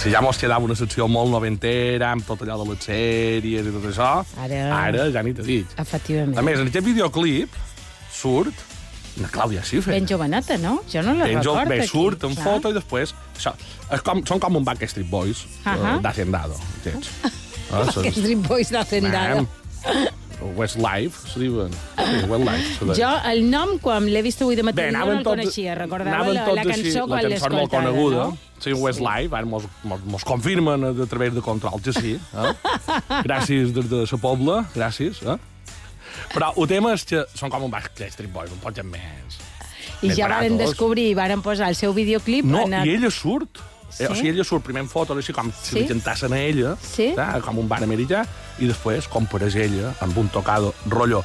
si 0.00 0.10
ja 0.10 0.20
mos 0.24 0.38
quedava 0.40 0.64
una 0.66 0.74
secció 0.74 1.06
molt 1.08 1.30
noventera, 1.30 2.10
amb 2.16 2.24
tot 2.26 2.40
allò 2.42 2.56
de 2.64 2.70
les 2.72 2.82
sèries 2.88 3.68
i 3.68 3.74
tot 3.76 3.84
això, 3.92 4.08
Ara- 4.42 4.64
ara 4.88 5.04
ja 5.14 5.22
ni 5.22 5.32
t'he 5.36 5.44
dit. 5.46 5.76
Efectivament. 5.78 6.38
A 6.40 6.42
més, 6.42 6.58
en 6.58 6.66
aquest 6.72 6.84
videoclip 6.88 7.54
surt 8.10 8.66
la 9.20 9.28
Clàudia 9.30 9.62
Schiffer. 9.66 9.92
Ben 9.94 10.06
joveneta, 10.08 10.56
no? 10.58 10.80
Jo 10.90 11.02
no 11.06 11.14
la 11.14 11.24
Ben 11.28 11.42
jo, 11.42 11.52
recordo 11.54 11.68
bé, 11.70 11.78
aquí. 11.84 11.88
surt 11.92 12.24
en 12.26 12.34
clar. 12.34 12.44
foto 12.48 12.70
i 12.70 12.76
després... 12.78 13.14
Això, 13.36 13.52
és 13.94 14.02
com, 14.06 14.24
són 14.26 14.40
com 14.42 14.56
un 14.56 14.64
Backstreet 14.66 15.08
Boys 15.10 15.44
uh 15.44 15.68
Ahà. 15.68 15.76
-huh. 15.96 16.00
d'Hacendado, 16.02 16.56
aquests. 16.80 17.10
Ah, 17.72 17.84
són- 17.86 18.02
Que 18.02 18.10
Street 18.10 18.38
Boys 18.48 18.70
d'Hacendado. 18.74 19.46
Westlife, 20.56 21.28
se 21.32 21.40
diuen. 21.40 21.70
Sí, 21.72 22.24
Westlife. 22.28 22.94
se. 22.94 23.02
Jo, 23.02 23.10
el 23.30 23.42
nom, 23.50 23.76
quan 23.82 24.06
l'he 24.08 24.22
vist 24.24 24.40
avui 24.42 24.56
de 24.56 24.62
matí, 24.64 24.80
Bé, 24.80 24.90
no 24.92 25.04
el 25.10 25.18
tots- 25.18 25.34
coneixia. 25.36 25.74
Recordava 25.74 26.28
la, 26.32 26.46
la 26.52 26.64
cançó 26.64 27.06
quan 27.06 27.22
La 27.22 27.28
cançó 27.28 27.50
molt 27.50 27.70
coneguda. 27.70 28.16
no? 28.30 28.38
Sí, 28.60 28.72
Westlife, 28.72 29.34
ara 29.36 29.46
mos, 29.46 29.64
mos, 29.84 30.00
mos 30.04 30.24
confirmen 30.24 30.84
a 30.84 31.06
través 31.06 31.34
de 31.34 31.40
control 31.40 31.80
que 31.82 31.92
sí. 31.92 32.16
Eh? 32.16 32.52
gràcies 33.28 33.72
des 33.72 33.88
de 33.88 34.04
la 34.04 34.18
Pobla, 34.20 34.64
gràcies. 34.74 35.22
Eh? 35.22 35.36
Però 36.34 36.52
el 36.56 36.68
tema 36.68 36.92
és 36.94 37.04
que 37.04 37.24
són 37.34 37.50
com 37.50 37.64
un 37.64 37.70
Backstreet 37.72 38.28
Boys, 38.32 38.52
un 38.52 38.58
poc 38.62 38.76
més... 38.84 39.38
I 40.02 40.08
més 40.08 40.16
ja 40.16 40.28
varen 40.28 40.54
baratos. 40.56 40.70
descobrir 40.70 41.10
i 41.10 41.14
varen 41.14 41.42
posar 41.44 41.68
el 41.68 41.74
seu 41.76 41.92
videoclip 41.92 42.44
No, 42.48 42.62
en... 42.64 42.72
i 42.86 42.94
ella 42.96 43.10
surt. 43.12 43.58
Sí? 43.90 44.04
Eh, 44.04 44.08
o 44.08 44.14
sigui, 44.14 44.30
ella 44.30 44.44
surt 44.44 44.64
primer 44.64 44.82
en 44.82 44.88
fotos, 44.88 45.16
així 45.18 45.32
com 45.32 45.50
si 45.62 45.74
Sí? 45.74 45.80
li 45.80 45.86
cantassen 45.88 46.32
a 46.32 46.38
ella, 46.40 46.76
Sí? 46.80 47.12
eh, 47.16 47.40
com 47.44 47.58
un 47.58 47.68
bar 47.68 47.82
americà, 47.82 48.24
i 48.58 48.66
després, 48.66 49.08
com 49.08 49.26
per 49.26 49.42
ella, 49.42 49.94
amb 50.00 50.16
un 50.18 50.28
tocado 50.28 50.74
rotllo 50.86 51.24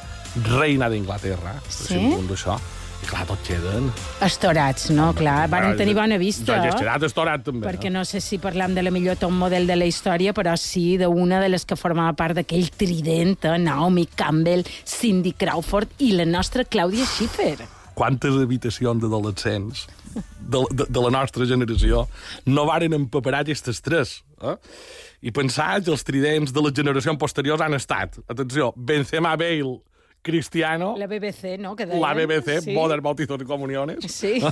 reina 0.58 0.88
d'Inglaterra, 0.90 1.60
Sí? 1.68 1.96
un 1.96 2.26
d'això, 2.28 2.58
i 3.02 3.06
clar, 3.06 3.26
tots 3.26 3.46
queden... 3.46 3.90
Estorats, 4.24 4.90
no? 4.90 5.12
Clar, 5.14 5.48
varen 5.52 5.76
tenir 5.76 5.94
bona 5.94 6.16
vista, 6.18 6.56
Jo 6.56 6.64
he 6.64 6.68
eh? 6.68 6.78
quedat 6.78 7.02
estorat, 7.04 7.42
també. 7.44 7.66
Perquè 7.68 7.90
no 7.92 8.04
sé 8.04 8.20
si 8.20 8.38
parlam 8.38 8.74
de 8.74 8.82
la 8.82 8.90
millor 8.90 9.16
top 9.20 9.30
model 9.32 9.66
de 9.66 9.76
la 9.76 9.84
història, 9.84 10.32
però 10.34 10.56
sí 10.56 10.96
d'una 10.98 11.40
de 11.40 11.48
les 11.52 11.64
que 11.68 11.76
formava 11.76 12.14
part 12.16 12.34
d'aquell 12.34 12.70
trident, 12.70 13.36
eh? 13.44 13.58
Naomi 13.58 14.06
Campbell, 14.16 14.64
Cindy 14.84 15.32
Crawford 15.32 15.88
i 15.98 16.12
la 16.12 16.24
nostra 16.24 16.64
Clàudia 16.64 17.04
Schiffer. 17.06 17.58
Quantes 17.96 18.34
habitacions 18.36 19.00
d'adolescents 19.00 19.86
de, 20.14 20.60
de, 20.70 20.84
de 20.92 21.00
la 21.02 21.10
nostra 21.14 21.46
generació 21.48 22.02
no 22.46 22.66
varen 22.68 22.92
empaperar 22.92 23.40
aquestes 23.46 23.80
tres. 23.82 24.18
Eh? 24.44 24.54
I 25.26 25.32
pensar 25.32 25.78
que 25.82 25.90
els 25.94 26.04
tridents 26.04 26.52
de 26.52 26.60
les 26.66 26.74
generacions 26.76 27.16
posteriors 27.18 27.62
han 27.64 27.74
estat, 27.78 28.18
atenció, 28.28 28.72
Benzema, 28.76 29.32
Bale, 29.40 29.78
Cristiano, 30.26 30.94
La 30.98 31.06
BBC, 31.06 31.56
no? 31.62 31.74
Que 31.78 31.86
deien. 31.86 32.02
la 32.02 32.12
BBC, 32.12 32.60
sí. 32.64 32.72
Modern 32.74 33.00
Bautizos 33.02 33.40
y 33.40 33.44
Comuniones, 33.46 34.04
Sí. 34.12 34.42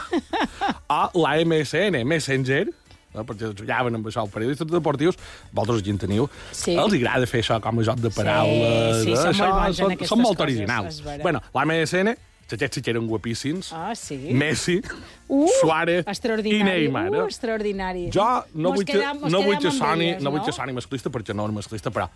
a 0.89 1.11
la 1.15 1.33
MSN, 1.45 2.05
Messenger, 2.07 2.69
eh, 2.71 3.25
perquè 3.27 3.51
jugaven 3.59 3.99
amb 3.99 4.07
això 4.07 4.23
els 4.25 4.33
periodistes 4.33 4.71
deportius, 4.71 5.19
vosaltres 5.53 5.83
aquí 5.83 5.91
en 5.91 5.99
teniu, 5.99 6.29
Sí. 6.53 6.77
els 6.79 6.95
agrada 6.95 7.27
fer 7.27 7.43
això 7.43 7.61
com 7.61 7.81
a 7.81 7.83
joc 7.91 7.99
de 8.01 8.11
paraules. 8.11 9.03
sí, 9.05 9.13
eh, 9.13 9.17
són 9.17 9.51
molt 9.51 9.75
són, 9.77 9.99
són 10.07 10.23
molt 10.23 10.39
coses, 10.39 10.47
originals. 10.55 11.03
vera. 11.05 11.23
Bueno, 11.23 11.43
la 11.53 11.65
MSN, 11.67 12.17
aquests 12.53 12.75
sí 12.77 12.83
que 12.83 12.91
eren 12.91 13.07
guapíssims, 13.09 13.73
Ah, 13.73 13.95
sí? 13.95 14.17
Messi, 14.33 14.81
Uh, 15.29 15.49
Suárez 15.61 16.05
i. 16.07 16.63
Neymar. 16.63 17.09
Uh, 17.11 17.23
eh? 17.23 17.25
extraordinari. 17.25 18.11
Jo 18.13 18.45
no 18.55 18.69
Mos 18.69 18.77
vull 18.77 18.85
que, 18.85 18.93
quedam- 19.01 19.23
no 19.31 19.41
vull 19.43 19.57
que 19.59 19.71
soni, 19.73 20.11
elles, 20.11 20.23
no 20.23 20.31
vull 20.31 20.41
no? 20.41 20.45
que 20.47 20.53
soni 20.53 20.73
masclista 20.77 21.09
perquè 21.11 21.35
no 21.35 21.47
és 21.49 21.53
masclista, 21.57 21.91
però 21.91 22.09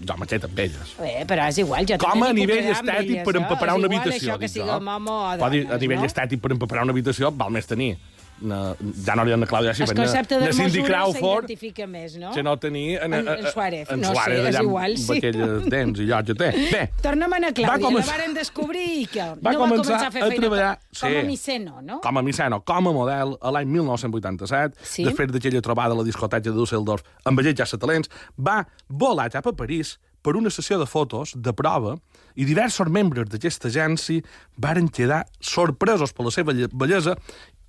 jo 0.00 0.14
m'aixet 0.16 0.44
amb 0.44 0.58
elles. 0.58 0.92
Bé, 1.00 1.24
però 1.28 1.46
és 1.48 1.58
igual, 1.58 1.84
jo 1.88 1.96
Com 2.00 2.22
a 2.24 2.32
nivell 2.32 2.68
estètic 2.72 3.10
elles, 3.16 3.24
per 3.24 3.34
eh? 3.36 3.40
empaperar 3.40 3.74
És 3.74 3.78
una 3.78 3.86
igual 3.88 4.00
habitació. 4.00 4.28
això 4.32 4.38
que 4.38 4.46
dic 4.46 4.54
sigui 4.54 4.66
jo. 4.68 4.76
home 4.76 4.90
o 4.90 5.50
dir, 5.50 5.66
a 5.72 5.78
nivell 5.78 5.98
no? 6.00 6.04
estètic 6.06 6.40
per 6.40 6.52
empaperar 6.52 6.84
una 6.84 6.92
habitació 6.92 7.30
val 7.32 7.50
més 7.50 7.66
tenir 7.66 7.96
na, 8.40 8.74
ja 9.06 9.14
no 9.16 9.22
han 9.34 9.40
de 9.40 9.46
Clàudia 9.46 9.70
El 9.70 9.76
Schiffer, 9.76 9.96
concepte 9.96 10.38
na, 10.38 10.46
de 10.46 10.52
Cindy 10.52 10.82
Crawford, 10.82 11.46
més, 11.86 12.16
no? 12.16 12.30
que 12.32 12.42
no 12.42 12.56
tenir 12.58 12.98
en, 13.02 13.14
En- 13.14 13.28
en 13.28 13.46
Suárez. 13.52 13.90
en 13.90 14.00
No 14.00 14.08
sé, 14.08 14.14
Suárez 14.14 14.38
és 14.40 14.46
allà 14.54 14.58
amb- 14.60 14.68
igual, 14.68 14.96
sí. 14.98 15.16
aquelles 15.18 15.68
dents 15.70 16.00
i 16.00 16.06
que 16.08 16.34
té. 16.34 16.50
Bé, 16.72 16.82
Torna'm 17.02 17.32
a 17.32 17.38
Va 17.50 17.54
Clàudia, 17.54 17.86
començar- 17.86 18.06
la 18.06 18.12
varen 18.18 18.34
descobrir 18.34 18.86
i 19.02 19.06
que 19.06 19.20
Va 19.20 19.52
no 19.52 19.58
va 19.60 19.68
començar 19.68 20.00
a 20.06 20.10
fer 20.10 20.22
a 20.22 20.28
treballar- 20.30 20.76
com, 20.78 21.00
com 21.00 21.10
sí. 21.10 21.16
a 21.16 21.22
miceno, 21.24 21.80
no? 21.82 22.00
com 22.00 22.18
a 22.18 22.22
Miceno, 22.22 22.62
com 22.64 22.88
a 22.88 22.92
model, 22.92 23.36
a 23.40 23.50
l'any 23.50 23.66
1987, 23.68 24.76
Sí. 24.82 25.04
després 25.04 25.30
d'aquella 25.32 25.60
trobada 25.62 25.94
a 25.94 25.96
la 25.96 26.04
discoteca 26.04 26.50
de 26.50 26.56
Düsseldorf 26.56 27.02
amb 27.24 27.38
aquells 27.40 27.56
ja 27.58 27.66
talents, 27.78 28.08
va 28.38 28.66
volar 28.88 29.30
cap 29.30 29.46
a 29.46 29.52
París 29.52 29.98
per 30.22 30.36
una 30.36 30.50
sessió 30.50 30.78
de 30.78 30.84
fotos 30.86 31.32
de 31.34 31.52
prova 31.56 31.94
i 32.36 32.44
diversos 32.44 32.88
membres 32.92 33.28
d'aquesta 33.30 33.68
agència 33.68 34.22
varen 34.56 34.88
quedar 34.88 35.26
sorpresos 35.40 36.12
per 36.12 36.24
la 36.26 36.30
seva 36.30 36.52
lle- 36.52 36.68
bellesa 36.72 37.16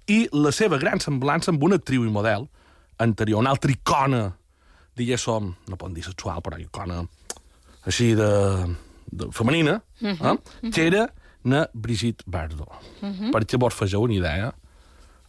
i 0.07 0.27
la 0.33 0.51
seva 0.51 0.77
gran 0.81 0.99
semblança 0.99 1.51
amb 1.51 1.63
una 1.63 1.77
actriu 1.81 2.05
i 2.05 2.11
model 2.11 2.47
anterior, 3.01 3.41
una 3.41 3.51
altra 3.53 3.71
icona, 3.71 4.23
diguéssim, 4.97 5.51
no 5.69 5.77
podem 5.77 5.97
dir 5.97 6.05
sexual, 6.05 6.41
però 6.45 6.59
icona 6.61 7.01
així 7.89 8.11
de, 8.17 8.29
de 9.11 9.29
femenina, 9.33 9.79
eh? 10.01 10.35
que 10.69 10.87
era 10.87 11.07
na 11.43 11.65
Brigitte 11.73 12.23
Bardot. 12.29 12.69
Perquè 13.33 13.57
vos 13.57 13.73
fegeu 13.73 14.03
una 14.05 14.13
idea 14.13 14.51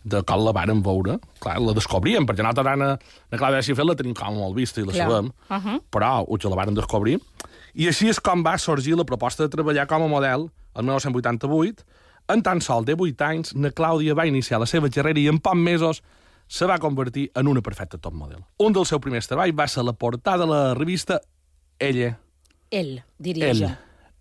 de 0.04 0.20
com 0.26 0.42
la 0.44 0.52
varen 0.52 0.82
veure. 0.82 1.18
Clar, 1.40 1.58
la 1.62 1.72
descobríem, 1.72 2.26
perquè 2.26 2.42
nosaltres 2.42 2.72
ara 2.74 2.88
la 2.98 3.38
Clàudia 3.38 3.62
Schiffer 3.62 3.86
la 3.86 3.94
tenim 3.96 4.14
com 4.18 4.36
molt 4.36 4.56
vista 4.58 4.82
i 4.82 4.84
la 4.84 4.92
Clar. 4.92 5.06
sabem, 5.08 5.30
però 5.94 6.24
us 6.26 6.44
la 6.44 6.58
varen 6.58 6.74
descobrir. 6.74 7.20
I 7.74 7.86
així 7.88 8.10
és 8.10 8.20
com 8.20 8.42
va 8.44 8.58
sorgir 8.58 8.96
la 8.98 9.06
proposta 9.08 9.46
de 9.46 9.48
treballar 9.48 9.86
com 9.88 10.04
a 10.04 10.08
model 10.10 10.50
el 10.74 10.82
1988. 10.84 11.86
En 12.32 12.42
tan 12.42 12.60
sol 12.64 12.84
de 12.88 12.94
8 12.96 13.24
anys, 13.28 13.52
na 13.58 13.70
Clàudia 13.76 14.14
va 14.16 14.24
iniciar 14.28 14.60
la 14.62 14.66
seva 14.70 14.88
carrera 14.92 15.20
i 15.20 15.26
en 15.28 15.38
pocs 15.42 15.58
mesos 15.60 16.02
se 16.48 16.66
va 16.68 16.78
convertir 16.80 17.26
en 17.38 17.48
una 17.48 17.62
perfecta 17.64 17.98
top 17.98 18.14
model. 18.14 18.42
Un 18.60 18.72
dels 18.76 18.88
seus 18.92 19.00
primers 19.04 19.28
treballs 19.28 19.54
va 19.58 19.66
ser 19.68 19.84
la 19.84 19.92
portada 19.92 20.44
de 20.44 20.50
la 20.50 20.74
revista 20.78 21.20
Ella, 21.82 22.12
Ell, 22.70 23.00
diria 23.18 23.48
ell, 23.50 23.64
jo. 23.66 23.70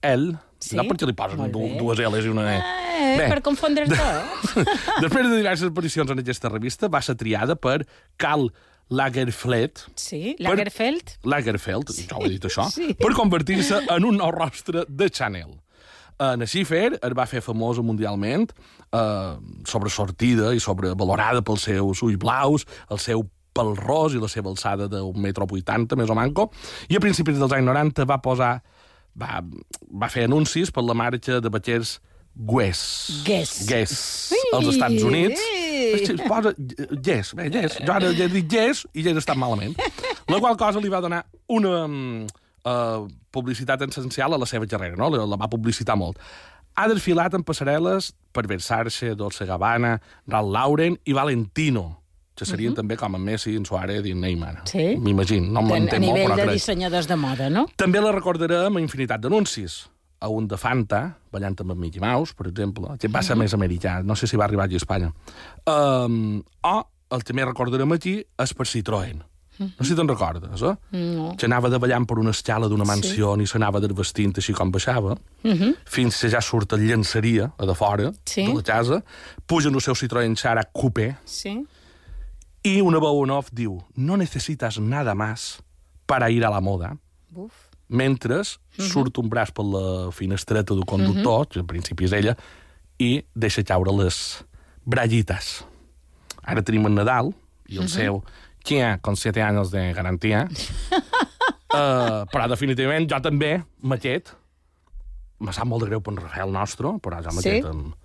ell, 0.02 0.32
Sí? 0.62 0.76
no 0.78 0.84
perquè 0.86 1.08
li 1.10 1.14
posen 1.18 1.52
du 1.52 1.62
dues 1.80 2.00
L's 2.04 2.26
i 2.26 2.30
una 2.30 2.44
E. 2.52 2.58
Eh, 3.02 3.18
Bé. 3.18 3.28
per 3.32 3.40
confondre 3.42 3.88
tot. 3.90 4.58
Després 5.04 5.26
de 5.30 5.38
diverses 5.40 5.72
aparicions 5.72 6.12
en 6.14 6.20
aquesta 6.22 6.52
revista, 6.54 6.88
va 6.92 7.02
ser 7.02 7.16
triada 7.18 7.56
per 7.58 7.80
Karl 8.22 8.52
Lagerfeld, 8.92 9.86
Sí, 9.96 10.36
Lagerfeld. 10.40 11.16
Lagerfeld, 11.24 11.90
sí. 11.96 12.06
ja 12.10 12.18
ho 12.20 12.26
he 12.28 12.30
dit 12.36 12.46
això, 12.46 12.68
Sí. 12.70 12.94
per 13.00 13.14
convertir-se 13.18 13.80
en 13.90 14.06
un 14.06 14.18
nou 14.22 14.32
rostre 14.36 14.86
de 14.88 15.10
Chanel. 15.10 15.56
En 16.22 16.46
Schiffer 16.46 16.92
es 16.94 17.14
va 17.18 17.26
fer 17.30 17.42
famosa 17.42 17.82
mundialment, 17.82 18.52
eh, 18.94 19.34
sobresortida 19.66 20.52
i 20.54 20.62
sobrevalorada 20.62 21.42
pels 21.42 21.66
seus 21.70 22.04
ulls 22.06 22.20
blaus, 22.22 22.68
el 22.94 23.02
seu 23.02 23.26
pèl 23.52 23.74
ros 23.80 24.14
i 24.16 24.22
la 24.22 24.30
seva 24.32 24.52
alçada 24.52 24.88
d'un 24.92 25.18
metro 25.20 25.48
vuitanta, 25.50 25.98
més 26.00 26.12
o 26.12 26.16
manco, 26.16 26.52
i 26.88 26.96
a 26.96 27.04
principis 27.04 27.40
dels 27.42 27.52
anys 27.58 27.68
90 27.68 28.08
va 28.08 28.22
posar 28.24 28.54
va, 29.18 29.42
va 29.44 30.08
fer 30.12 30.28
anuncis 30.30 30.72
per 30.72 30.86
la 30.86 30.96
marxa 30.96 31.42
de 31.42 31.52
batxers 31.52 32.00
Guess. 32.32 33.24
Guess. 33.26 33.66
Guess, 33.68 34.34
als 34.56 34.68
Estats 34.72 35.04
Units. 35.04 35.42
Es 35.92 36.22
posa 36.24 36.54
Guess, 36.56 37.34
bé, 37.36 37.50
Guess. 37.52 37.82
Jo 37.84 37.92
ara 37.92 38.14
he 38.14 38.30
dit 38.32 38.48
Guess 38.48 38.86
i 38.96 39.04
ja 39.04 39.12
he 39.12 39.20
estat 39.20 39.36
malament. 39.36 39.76
La 40.32 40.40
qual 40.40 40.56
cosa 40.56 40.80
li 40.80 40.92
va 40.92 41.02
donar 41.04 41.26
una 41.52 41.74
uh, 41.84 43.10
publicitat 43.32 43.82
essencial 43.88 44.34
a 44.34 44.40
la 44.42 44.48
seva 44.50 44.68
carrera, 44.68 44.98
no? 45.00 45.10
La, 45.14 45.26
la 45.26 45.40
va 45.40 45.50
publicitar 45.52 45.96
molt. 46.00 46.20
Ha 46.76 46.88
desfilat 46.88 47.34
en 47.36 47.44
passarel·les 47.44 48.12
per 48.32 48.46
Versace, 48.48 49.16
Dolce 49.20 49.46
Gabbana, 49.46 49.98
Ralph 50.28 50.54
Lauren 50.56 50.96
i 51.04 51.16
Valentino, 51.18 52.02
que 52.36 52.48
serien 52.48 52.74
també 52.74 52.96
com 52.98 53.16
en 53.18 53.22
Messi, 53.22 53.58
en 53.60 53.66
Suárez 53.68 54.06
i 54.08 54.14
en 54.16 54.22
Neymar. 54.24 54.64
Sí. 54.72 54.96
M'imagino, 54.98 55.52
no 55.52 55.60
a 55.60 55.66
m'entenc 55.68 56.00
molt, 56.02 56.16
nivell 56.16 56.30
però 56.30 56.38
de 56.40 56.46
crec. 56.48 56.62
dissenyadors 56.62 57.10
de 57.12 57.18
moda, 57.20 57.50
no? 57.54 57.66
També 57.78 58.02
la 58.02 58.14
recordarem 58.16 58.80
a 58.80 58.84
infinitat 58.84 59.22
d'anuncis. 59.22 59.82
A 60.22 60.30
un 60.30 60.46
de 60.48 60.58
Fanta, 60.58 61.18
ballant 61.34 61.56
amb 61.64 61.74
Mickey 61.82 62.00
Mouse, 62.02 62.36
per 62.38 62.46
exemple, 62.48 62.96
que 63.02 63.10
va 63.10 63.24
ser 63.26 63.36
més 63.36 63.56
americà, 63.58 64.04
no 64.06 64.16
sé 64.16 64.28
si 64.30 64.38
va 64.38 64.46
arribar 64.46 64.68
aquí 64.68 64.78
a 64.78 64.82
Espanya. 64.84 65.10
Um, 65.66 66.44
o 66.62 66.76
el 67.12 67.24
que 67.26 67.34
més 67.34 67.48
recordarem 67.50 67.92
aquí 67.98 68.20
és 68.22 68.54
per 68.54 68.68
Citroën. 68.70 69.24
No 69.62 69.86
sé 69.86 69.92
si 69.92 69.96
te'n 69.96 70.08
recordes, 70.10 70.62
eh? 70.66 70.76
No. 70.98 71.36
Que 71.38 71.46
anava 71.46 71.70
de 71.70 71.78
ballant 71.78 72.06
per 72.10 72.18
una 72.20 72.32
escala 72.34 72.68
d'una 72.68 72.86
mansió 72.88 73.36
i 73.40 73.46
s'anava 73.48 73.80
desvestint 73.84 74.34
així 74.42 74.54
com 74.58 74.72
baixava, 74.74 75.16
fins 75.86 76.18
que 76.22 76.30
ja 76.34 76.42
surt 76.42 76.74
el 76.74 76.88
llançaria 76.88 77.52
a 77.58 77.66
de 77.70 77.76
fora 77.76 78.12
Sí. 78.26 78.46
de 78.48 78.54
la 78.56 78.64
casa, 78.64 79.04
puja 79.46 79.70
en 79.70 79.76
el 79.76 79.82
seu 79.82 79.94
Citroën 79.94 80.36
Xara 80.36 80.64
Coupé, 80.74 81.16
Sí. 81.26 81.66
i 82.64 82.82
una 82.82 83.00
veu 83.00 83.24
en 83.24 83.32
off 83.32 83.50
diu 83.52 83.80
no 83.96 84.18
necesitas 84.18 84.80
nada 84.80 85.14
más 85.16 85.60
para 86.06 86.30
ir 86.30 86.44
a 86.46 86.50
la 86.50 86.62
moda 86.62 86.98
Buf. 87.30 87.52
mentre 87.88 88.42
surt 88.44 89.18
un 89.18 89.30
braç 89.30 89.52
per 89.54 89.66
la 89.66 90.12
finestreta 90.12 90.74
del 90.74 90.86
conductor, 90.86 91.48
que 91.48 91.60
en 91.60 91.68
principi 91.68 92.06
és 92.06 92.14
ella, 92.14 92.36
i 93.00 93.24
deixa 93.36 93.64
caure 93.64 93.92
les 94.04 94.44
braguites. 94.86 95.64
Ara 96.44 96.62
tenim 96.62 96.86
el 96.88 96.94
Nadal, 96.96 97.34
i 97.68 97.78
el 97.78 97.88
seu 97.90 98.24
Kia 98.64 98.98
con 99.02 99.16
7 99.18 99.42
anys 99.42 99.72
de 99.72 99.94
garantia. 99.94 100.48
uh, 101.74 102.26
però 102.32 102.48
definitivament 102.52 103.08
jo 103.10 103.20
també 103.24 103.56
m'aquest. 103.82 104.36
Me 105.42 105.54
sap 105.56 105.66
molt 105.66 105.82
de 105.84 105.90
greu 105.90 106.04
per 106.06 106.14
en 106.14 106.22
Rafael 106.22 106.52
nostre, 106.54 106.92
però 107.02 107.22
jo 107.26 107.32
m'aquest 107.34 107.66
Sí? 107.66 107.66
amb, 107.66 107.96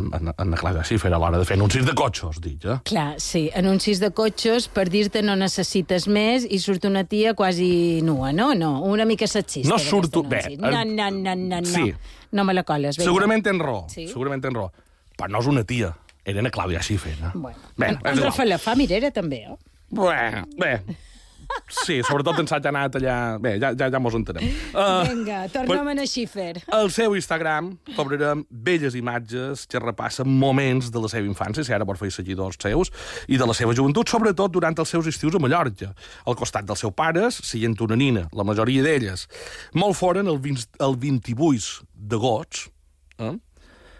amb, 0.00 0.14
amb, 0.16 0.30
amb 0.40 0.62
la 0.74 0.82
Schiffer 0.82 1.10
a 1.12 1.18
l'hora 1.20 1.38
de 1.38 1.44
fer 1.46 1.58
anuncis 1.58 1.84
de 1.86 1.92
cotxos, 1.94 2.40
dic, 2.42 2.64
eh? 2.64 2.78
Clar, 2.88 3.20
sí, 3.20 3.44
anuncis 3.54 4.00
de 4.00 4.08
cotxes 4.16 4.66
per 4.72 4.88
dir-te 4.90 5.20
no 5.22 5.36
necessites 5.36 6.08
més 6.08 6.46
i 6.48 6.58
surt 6.58 6.86
una 6.88 7.04
tia 7.04 7.34
quasi 7.38 8.00
nua, 8.02 8.32
no? 8.32 8.54
No, 8.58 8.78
una 8.82 9.04
mica 9.04 9.28
sexista. 9.28 9.68
No 9.70 9.78
surto- 9.78 10.24
bé, 10.26 10.56
No, 10.58 10.68
el- 10.72 10.96
no, 10.96 11.10
no, 11.10 11.34
no, 11.36 11.60
no. 11.60 11.66
Sí. 11.66 11.92
No 12.32 12.42
me 12.44 12.54
la 12.54 12.64
coles. 12.64 12.96
vinga. 12.96 13.04
Segurament 13.10 13.44
tens 13.44 13.60
raó, 13.62 13.84
Sí? 13.88 14.08
segurament 14.08 14.42
tens 14.42 14.54
raó. 14.56 14.72
Però 15.16 15.28
no 15.30 15.38
és 15.38 15.46
una 15.46 15.62
tia, 15.62 15.92
era 16.24 16.42
na 16.42 16.50
Clàudia 16.50 16.80
Schiffer. 16.82 17.12
Eh? 17.12 17.30
Bueno, 17.34 17.58
Bé, 17.76 17.88
en, 17.90 17.94
en 18.02 18.16
igual. 18.16 18.24
Rafael 18.32 18.48
la 18.48 18.58
fa 18.58 18.74
mirera, 18.74 19.12
també, 19.12 19.44
eh? 19.44 19.56
Bé, 19.94 20.44
bé. 20.58 20.76
Sí, 21.68 22.00
sobretot 22.04 22.38
en 22.40 22.48
anat 22.70 22.96
allà... 22.98 23.16
Bé, 23.42 23.54
ja, 23.60 23.72
ja, 23.76 23.88
ja 23.92 24.00
mos 24.02 24.14
entenem. 24.16 24.44
Uh, 24.72 25.04
Vinga, 25.08 25.44
tornem 25.52 25.90
a 25.92 26.06
Schiffer. 26.06 26.62
al 26.72 26.90
seu 26.90 27.14
Instagram 27.16 27.72
cobrarem 27.96 28.44
belles 28.50 28.94
imatges 28.94 29.66
que 29.70 29.80
repassen 29.82 30.28
moments 30.28 30.90
de 30.92 31.02
la 31.02 31.10
seva 31.10 31.28
infància, 31.28 31.64
si 31.64 31.74
ara 31.74 31.86
vols 31.86 32.00
fer 32.00 32.10
seguidors 32.14 32.58
seus, 32.60 32.92
i 33.28 33.38
de 33.40 33.46
la 33.48 33.56
seva 33.56 33.74
joventut, 33.76 34.08
sobretot 34.08 34.52
durant 34.52 34.76
els 34.78 34.90
seus 34.90 35.08
estius 35.10 35.36
a 35.36 35.42
Mallorca, 35.42 35.92
al 36.26 36.38
costat 36.38 36.68
dels 36.68 36.84
seus 36.84 36.94
pares, 36.96 37.40
siguent 37.44 37.76
una 37.84 37.98
nina, 37.98 38.28
la 38.32 38.46
majoria 38.46 38.84
d'elles. 38.84 39.26
Molt 39.74 39.98
foren 39.98 40.30
el, 40.30 40.40
20, 40.42 40.78
el 40.84 40.98
28 41.00 41.88
d'agost, 41.94 42.68
eh? 43.18 43.34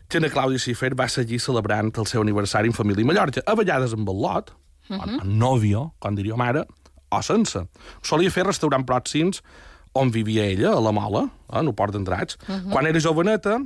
que 0.09 0.21
na 0.21 0.29
Clàudia 0.31 0.61
Schiffer 0.61 0.93
va 0.99 1.09
seguir 1.09 1.41
celebrant 1.43 1.91
el 1.99 2.07
seu 2.07 2.23
aniversari 2.23 2.69
en 2.71 2.77
família 2.77 3.07
a 3.07 3.11
Mallorca, 3.11 3.43
a 3.47 3.57
vegades 3.59 3.97
amb 3.97 4.11
el 4.13 4.21
lot, 4.23 4.53
uh 4.89 4.97
-huh. 4.97 5.03
amb 5.03 5.25
nòvio, 5.25 5.93
com 5.99 6.15
diria 6.15 6.37
mare, 6.37 6.67
o 7.11 7.23
sense. 7.23 7.67
Solia 8.03 8.31
fer 8.31 8.45
restaurants 8.45 8.87
pròxims 8.87 9.43
on 9.95 10.11
vivia 10.11 10.45
ella, 10.45 10.73
a 10.73 10.81
la 10.81 10.93
Mola, 10.93 11.31
eh, 11.53 11.59
en 11.59 11.67
el 11.67 11.75
Port 11.75 11.93
d'Endrats. 11.93 12.37
Uh 12.49 12.55
-huh. 12.55 12.71
Quan 12.71 12.87
era 12.87 13.01
joveneta, 13.01 13.61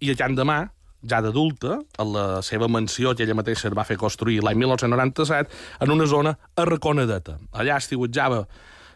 i 0.00 0.10
allà 0.10 0.34
demà, 0.34 0.70
ja 1.02 1.20
d'adulta, 1.20 1.78
a 1.98 2.04
la 2.04 2.42
seva 2.42 2.68
mansió 2.68 3.14
que 3.14 3.24
ella 3.24 3.34
mateixa 3.34 3.70
va 3.70 3.84
fer 3.84 3.96
construir 3.96 4.42
l'any 4.42 4.58
1997, 4.58 5.50
en 5.80 5.90
una 5.90 6.06
zona 6.06 6.38
arraconadeta. 6.56 7.38
Allà 7.52 7.76
estiuetjava 7.76 8.46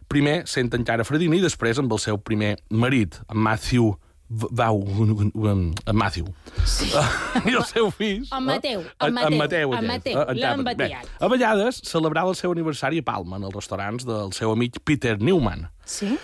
primer 0.09 0.43
sent 0.47 0.75
encara 0.77 1.05
Fredina 1.05 1.37
i 1.37 1.41
després 1.41 1.79
amb 1.79 1.93
el 1.93 1.99
seu 1.99 2.19
primer 2.19 2.57
marit, 2.71 3.21
en 3.29 3.39
Matthew 3.39 3.95
va 4.35 4.71
un, 4.73 5.31
un, 5.35 5.75
en 5.87 5.97
Matthew. 5.97 6.27
Sí. 6.67 6.91
I 7.49 7.55
el 7.55 7.65
seu 7.69 7.91
fill... 7.95 8.25
En 8.35 8.45
Mateu, 8.45 8.81
eh, 8.81 9.07
en 9.07 9.15
Mateu, 9.15 9.39
Mateu, 9.39 9.75
en 9.75 9.87
Mateu, 9.87 10.87
eh. 10.87 11.03
A 11.21 11.29
vegades 11.29 11.81
celebrava 11.85 12.31
el 12.33 12.37
seu 12.37 12.53
aniversari 12.53 12.99
a 13.03 13.07
Palma, 13.07 13.37
en 13.41 13.45
els 13.51 13.55
restaurants 13.55 14.07
del 14.09 14.33
seu 14.37 14.53
amic 14.53 14.81
Peter 14.85 15.17
Newman. 15.21 15.69
Sí? 15.85 16.17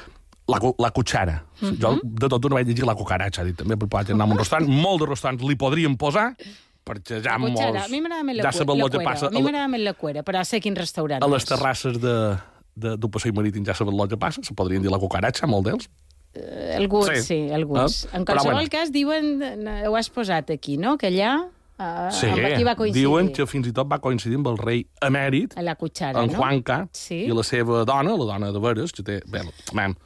La, 0.50 0.58
la 0.78 0.90
cuchara. 0.90 1.44
Mhm. 1.60 1.70
-huh. 1.70 1.78
Jo 1.80 2.00
de 2.02 2.28
tot 2.28 2.44
no 2.50 2.56
vaig 2.56 2.66
llegir 2.66 2.84
la 2.86 2.94
cucaracha, 2.94 3.42
ha 3.42 3.44
dit 3.44 3.56
també, 3.56 3.76
perquè 3.76 3.88
pot 3.88 4.10
anar 4.10 4.26
a 4.26 4.30
un 4.32 4.38
restaurant. 4.38 4.68
Molts 4.68 5.04
de 5.04 5.10
restaurants 5.10 5.42
li 5.44 5.56
podrien 5.56 5.96
posar, 5.96 6.34
perquè 6.84 7.22
ja 7.22 7.32
La 7.32 7.38
molts... 7.38 7.60
A 7.60 7.88
mi 7.88 8.00
m'agrada 8.00 8.22
més 8.24 8.36
la, 8.36 8.42
ja 8.50 8.64
la 8.64 8.88
que 8.90 8.96
cuera. 8.96 9.10
passa 9.10 9.26
A 9.26 9.30
mi 9.30 9.36
a, 9.36 9.38
la- 9.38 9.44
m'agrada 9.44 9.68
més 9.68 9.80
la 9.80 9.94
cuera, 9.94 10.22
però 10.22 10.44
sé 10.44 10.60
quin 10.60 10.74
restaurant 10.74 11.22
a 11.22 11.28
les 11.28 11.44
terrasses 11.44 12.00
de, 12.00 12.36
de, 12.74 12.96
d'un 12.96 13.10
passeig 13.10 13.34
marítim 13.34 13.64
ja 13.64 13.74
saben 13.74 13.98
el 13.98 14.08
que 14.08 14.16
passa, 14.16 14.42
se 14.42 14.54
podrien 14.54 14.82
dir 14.82 14.90
la 14.90 14.98
cucaracha, 14.98 15.46
molt 15.46 15.66
d'ells. 15.66 15.88
Eh, 16.34 16.74
Alguns, 16.76 17.08
Sí. 17.08 17.22
sí, 17.22 17.50
alguns. 17.52 18.06
Ah, 18.12 18.18
En 18.18 18.24
qualsevol 18.24 18.54
bueno. 18.54 18.70
cas, 18.70 18.92
diuen, 18.92 19.42
eh, 19.42 19.88
ho 19.88 19.96
has 19.96 20.08
posat 20.10 20.50
aquí, 20.50 20.76
no?, 20.78 20.96
que 20.96 21.08
allà 21.08 21.40
uh, 21.80 22.10
Sí, 22.12 22.26
amb 22.28 22.56
qui 22.56 22.62
va 22.64 22.76
coincidir. 22.76 23.06
diuen 23.06 23.32
que 23.32 23.46
fins 23.46 23.66
i 23.66 23.72
tot 23.72 23.88
va 23.90 23.98
coincidir 23.98 24.36
amb 24.36 24.46
el 24.48 24.58
rei 24.58 24.86
emèrit, 25.02 25.56
A 25.58 25.62
la 25.62 25.74
cuchara, 25.74 26.22
en 26.22 26.30
no? 26.30 26.38
Juanca, 26.38 26.88
Sí. 26.92 27.24
i 27.24 27.32
la 27.34 27.42
seva 27.42 27.84
dona, 27.84 28.10
la 28.16 28.24
dona 28.24 28.52
de 28.52 28.60
veres, 28.60 28.92
que 28.92 29.02
té... 29.02 29.22
Bé, 29.26 29.40
mam, 29.72 29.96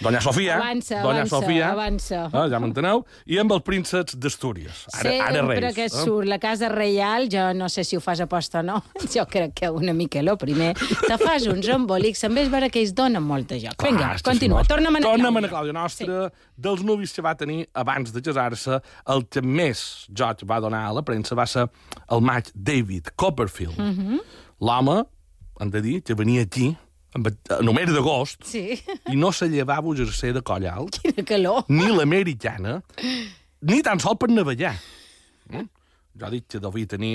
Doña 0.00 0.20
Sofia. 0.20 0.56
Avança, 0.56 1.02
Doña 1.02 1.22
avança, 1.22 1.36
Sofia, 1.36 1.70
avança. 1.72 2.30
Eh, 2.32 2.48
ja 2.50 2.60
m'enteneu? 2.62 3.04
I 3.26 3.38
amb 3.42 3.52
els 3.56 3.64
prínceps 3.66 4.16
d'Astúries. 4.16 4.86
Ara, 4.94 5.10
Sempre 5.10 5.38
ara 5.38 5.46
reis. 5.46 5.74
que 5.74 5.86
eh? 5.86 5.92
surt 5.92 6.28
la 6.28 6.38
casa 6.42 6.68
reial, 6.72 7.28
jo 7.32 7.44
no 7.54 7.68
sé 7.68 7.84
si 7.84 7.96
ho 7.96 8.00
fas 8.00 8.20
a 8.20 8.26
posta 8.26 8.60
o 8.60 8.62
no, 8.62 8.82
jo 9.14 9.26
crec 9.30 9.54
que 9.60 9.70
una 9.70 9.92
mica 9.92 10.22
lo 10.22 10.36
primer, 10.38 10.72
te 10.74 11.18
fas 11.20 11.46
uns 11.50 11.68
embolics, 11.68 12.22
també 12.24 12.46
és 12.46 12.52
vera 12.52 12.70
que 12.72 12.82
ells 12.82 12.94
donen 12.94 13.22
molt 13.22 13.48
de 13.52 13.60
joc. 13.66 13.76
Vinga, 13.82 14.06
Clar, 14.06 14.16
que 14.16 14.28
continua, 14.30 14.64
torna'm 14.68 15.00
a. 15.00 15.04
Torna'm 15.06 15.42
a 15.42 15.44
Clàudia 15.48 15.76
Nostra. 15.76 16.28
Sí. 16.28 16.46
Dels 16.62 16.84
nuvis 16.86 17.12
que 17.12 17.24
va 17.24 17.34
tenir 17.38 17.66
abans 17.74 18.12
de 18.14 18.22
casar-se, 18.22 18.78
el 19.12 19.26
que 19.26 19.42
més 19.42 20.06
joc 20.08 20.46
va 20.48 20.60
donar 20.62 20.86
a 20.88 20.94
la 20.96 21.02
premsa 21.06 21.36
va 21.38 21.46
ser 21.50 21.66
el 22.10 22.22
maig 22.24 22.50
David 22.54 23.12
Copperfield. 23.16 23.78
Mm. 23.78 23.92
-hmm. 23.98 24.20
L'home, 24.62 25.04
hem 25.60 25.70
de 25.70 25.80
dir, 25.82 26.02
que 26.02 26.14
venia 26.14 26.42
aquí 26.42 26.76
amb, 27.14 27.28
en 27.28 27.68
el 27.68 27.74
mes 27.76 27.92
d'agost 27.92 28.46
Sí, 28.48 28.78
i 29.12 29.16
no 29.18 29.32
se 29.32 29.48
llevava 29.52 29.88
un 29.88 29.98
jersei 29.98 30.32
de 30.32 30.42
coll 30.42 30.66
alt, 30.70 30.98
quina 31.02 31.24
calor. 31.28 31.64
ni 31.68 31.90
l'americana, 31.92 32.80
ni 33.62 33.82
tan 33.82 34.00
sol 34.02 34.16
per 34.20 34.30
navegar. 34.32 34.74
Mm? 35.50 35.68
Jo 36.20 36.32
dic 36.32 36.48
que 36.48 36.60
devia 36.60 36.86
tenir 36.86 37.14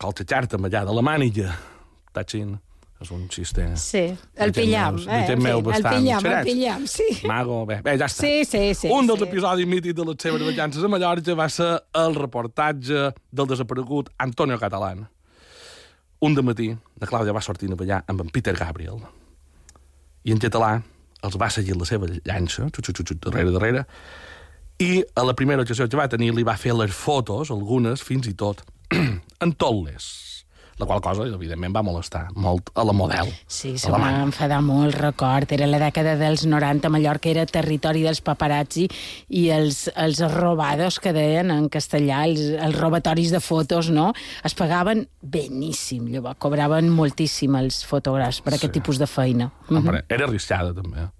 colxa 0.00 0.24
xarta 0.24 0.58
amb 0.58 0.68
allà 0.68 0.84
de 0.88 0.96
la 0.96 1.04
màniga. 1.04 1.54
Tatxin, 2.12 2.56
és 3.00 3.10
un 3.14 3.22
xiste. 3.32 3.64
Sí, 3.80 4.02
el 4.36 4.52
pillam, 4.52 4.98
eh? 5.06 5.22
fi, 5.28 5.36
el 5.36 5.84
pillam, 5.86 6.26
el 6.26 6.44
pillam, 6.44 6.86
sí. 6.90 7.06
Mago, 7.28 7.62
bé, 7.68 7.78
bé, 7.84 7.94
ja 8.00 8.08
està. 8.10 8.26
Sí, 8.26 8.44
sí, 8.44 8.74
sí. 8.76 8.90
Un 8.92 9.08
dels 9.08 9.22
sí. 9.22 9.28
episodis 9.30 9.68
mítics 9.68 9.96
de 9.96 10.04
les 10.10 10.18
seves 10.20 10.44
vacances 10.44 10.84
a 10.84 10.90
Mallorca 10.92 11.36
va 11.38 11.48
ser 11.52 11.70
el 12.02 12.18
reportatge 12.18 13.06
del 13.30 13.48
desaparegut 13.52 14.10
Antonio 14.18 14.58
Catalán. 14.60 15.06
Un 16.20 16.34
de 16.36 16.42
matí, 16.44 16.68
la 17.00 17.08
Clàudia 17.08 17.32
va 17.32 17.40
sortir 17.40 17.70
a 17.72 17.76
ballar 17.80 18.02
amb 18.12 18.20
en 18.20 18.28
Peter 18.28 18.52
Gabriel. 18.52 18.98
I 20.28 20.34
en 20.34 20.40
català 20.42 20.74
els 21.24 21.36
va 21.40 21.48
seguir 21.48 21.76
la 21.80 21.88
seva 21.88 22.08
llança, 22.10 22.66
xut, 22.68 22.90
xut, 22.90 23.00
xut, 23.00 23.20
darrere, 23.24 23.54
darrere, 23.54 23.86
i 24.80 25.02
a 25.16 25.24
la 25.24 25.34
primera 25.36 25.64
ocasió 25.64 25.88
que 25.88 25.96
va 25.96 26.08
tenir 26.12 26.30
li 26.36 26.44
va 26.44 26.58
fer 26.60 26.76
les 26.76 26.92
fotos, 26.92 27.50
algunes 27.52 28.04
fins 28.04 28.28
i 28.28 28.34
tot, 28.36 28.60
en 29.44 29.52
tolles. 29.56 30.29
La 30.80 30.86
qual 30.88 31.02
cosa, 31.04 31.26
evidentment, 31.28 31.74
va 31.76 31.82
molestar 31.84 32.22
molt 32.40 32.70
a 32.72 32.84
la 32.88 32.94
model. 32.96 33.28
Sí, 33.44 33.74
se 33.78 33.92
m'ha 33.92 34.22
enfadat 34.24 34.64
molt, 34.64 34.96
record. 34.96 35.52
Era 35.52 35.68
la 35.68 35.80
dècada 35.82 36.16
dels 36.16 36.46
90, 36.48 36.88
Mallorca 36.88 37.28
era 37.28 37.44
territori 37.44 38.06
dels 38.06 38.22
paparazzi 38.24 38.86
i 39.36 39.44
els, 39.52 39.82
els 39.92 40.22
robados, 40.32 40.96
que 41.04 41.12
deien 41.12 41.52
en 41.52 41.68
castellà, 41.72 42.24
els, 42.30 42.40
els 42.56 42.80
robatoris 42.80 43.34
de 43.34 43.42
fotos, 43.44 43.92
no? 43.92 44.10
Es 44.46 44.56
pagaven 44.56 45.04
beníssim, 45.20 46.08
llavors 46.08 46.40
cobraven 46.40 46.88
moltíssim 46.88 47.60
els 47.60 47.84
fotògrafs 47.84 48.40
per 48.40 48.56
aquest 48.56 48.72
tipus 48.80 49.00
de 49.00 49.08
feina. 49.10 49.50
Hombre, 49.68 50.06
era 50.08 50.24
arriscada, 50.30 50.72
també. 50.72 51.10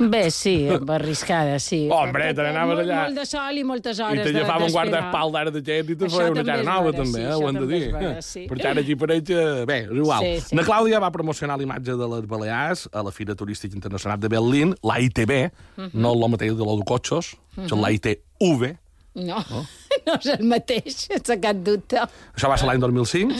Bé, 0.00 0.30
sí, 0.30 0.66
arriscada, 0.88 1.58
sí. 1.60 1.86
Hombre, 1.92 2.32
te 2.32 2.40
n'anaves 2.40 2.78
Molt- 2.78 2.86
allà. 2.86 3.00
Molt 3.04 3.18
de 3.18 3.24
sol 3.28 3.58
i 3.60 3.64
moltes 3.68 3.98
I 3.98 4.02
hores 4.02 4.22
te 4.24 4.32
de- 4.32 4.38
agafava 4.38 4.64
un 4.64 4.64
d'esperar. 4.64 4.86
guardaespaldas 4.88 5.52
de 5.52 5.60
gent 5.66 5.90
i 5.90 5.96
te 6.00 6.08
feia 6.08 6.30
una 6.30 6.44
cara 6.44 6.62
nova, 6.62 6.92
també, 6.92 7.18
sí, 7.18 7.26
eh, 7.26 7.34
ho 7.34 7.48
hem 7.50 7.58
de 7.58 7.66
dir. 7.66 7.92
vera, 7.92 8.22
sí. 8.22 8.46
Per 8.48 8.58
tant, 8.62 8.78
aquí 8.80 8.96
pareix... 8.96 9.22
Bé, 9.68 9.76
és 9.84 9.90
igual. 9.92 10.24
Sí, 10.24 10.40
sí. 10.48 10.56
La 10.56 10.62
Clàudia 10.64 10.98
va 11.04 11.10
promocionar 11.12 11.58
l'imatge 11.60 11.98
de 12.00 12.08
les 12.14 12.24
Balears 12.26 12.88
a 12.94 13.02
la 13.02 13.12
Fira 13.12 13.34
Turística 13.34 13.74
Internacional 13.76 14.18
de 14.18 14.28
Berlín, 14.28 14.74
la 14.82 14.96
ITB, 15.00 15.50
Mhm. 15.76 15.90
no 15.92 16.14
el 16.14 16.30
mateix 16.30 16.56
de 16.56 16.64
l'Oducotxos, 16.64 17.36
és 17.58 17.70
la 17.70 17.92
ITV. 17.92 18.78
No, 19.16 19.44
no 20.06 20.14
és 20.16 20.26
el 20.32 20.44
mateix, 20.46 20.94
sense 20.96 21.36
cap 21.42 21.56
dubte. 21.56 22.00
Això 22.34 22.48
va 22.48 22.56
ser 22.56 22.68
l'any 22.68 22.80
2005. 22.80 23.34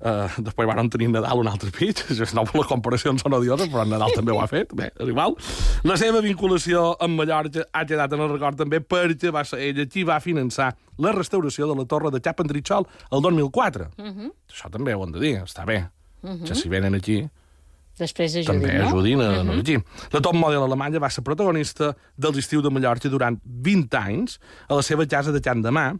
Uh, 0.00 0.24
després 0.40 0.64
van 0.64 0.88
tenir 0.88 1.10
Nadal 1.12 1.42
un 1.42 1.48
altre 1.50 1.70
pit. 1.74 2.00
No, 2.36 2.44
les 2.46 2.68
comparacions 2.68 3.20
són 3.20 3.34
odioses, 3.36 3.68
però 3.68 3.84
Nadal 3.84 4.14
també 4.16 4.32
ho 4.32 4.40
ha 4.40 4.46
fet. 4.48 4.72
Bé, 4.76 4.90
és 4.96 5.10
igual. 5.12 5.34
La 5.84 5.96
seva 6.00 6.22
vinculació 6.24 6.94
amb 7.02 7.20
Mallorca 7.20 7.66
ha 7.72 7.84
quedat 7.88 8.14
en 8.16 8.24
el 8.24 8.30
record 8.32 8.60
també 8.60 8.80
perquè 8.80 9.32
va 9.34 9.44
ser 9.44 9.60
ella 9.66 9.84
qui 9.90 10.06
va 10.08 10.20
finançar 10.24 10.70
la 11.00 11.12
restauració 11.16 11.68
de 11.68 11.76
la 11.76 11.84
torre 11.90 12.12
de 12.14 12.22
Cap 12.24 12.40
Entritxol 12.40 12.86
el 13.10 13.22
2004. 13.26 13.90
Uh 13.98 14.06
-huh. 14.06 14.32
Això 14.48 14.70
també 14.70 14.94
ho 14.94 15.04
hem 15.04 15.12
de 15.12 15.20
dir, 15.20 15.36
està 15.42 15.66
bé. 15.66 15.88
Uh 16.22 16.30
-huh. 16.30 16.48
Que 16.48 16.54
si 16.54 16.68
venen 16.68 16.94
aquí, 16.94 17.28
Després 18.00 18.36
ajudin, 18.36 18.46
també 18.46 18.78
no? 18.78 18.86
ajudin 18.86 19.20
a 19.20 19.42
uh 19.42 19.46
-huh. 19.46 19.82
La 20.12 20.20
top 20.20 20.34
model 20.34 20.62
alemanya 20.62 20.98
va 20.98 21.10
ser 21.10 21.22
protagonista 21.22 21.96
dels 22.16 22.38
estius 22.38 22.62
de 22.62 22.70
Mallorca 22.70 23.08
durant 23.08 23.38
20 23.44 23.98
anys 23.98 24.40
a 24.68 24.74
la 24.74 24.82
seva 24.82 25.06
casa 25.06 25.32
de 25.32 25.40
Can 25.40 25.62
de 25.62 25.70
Mà, 25.70 25.98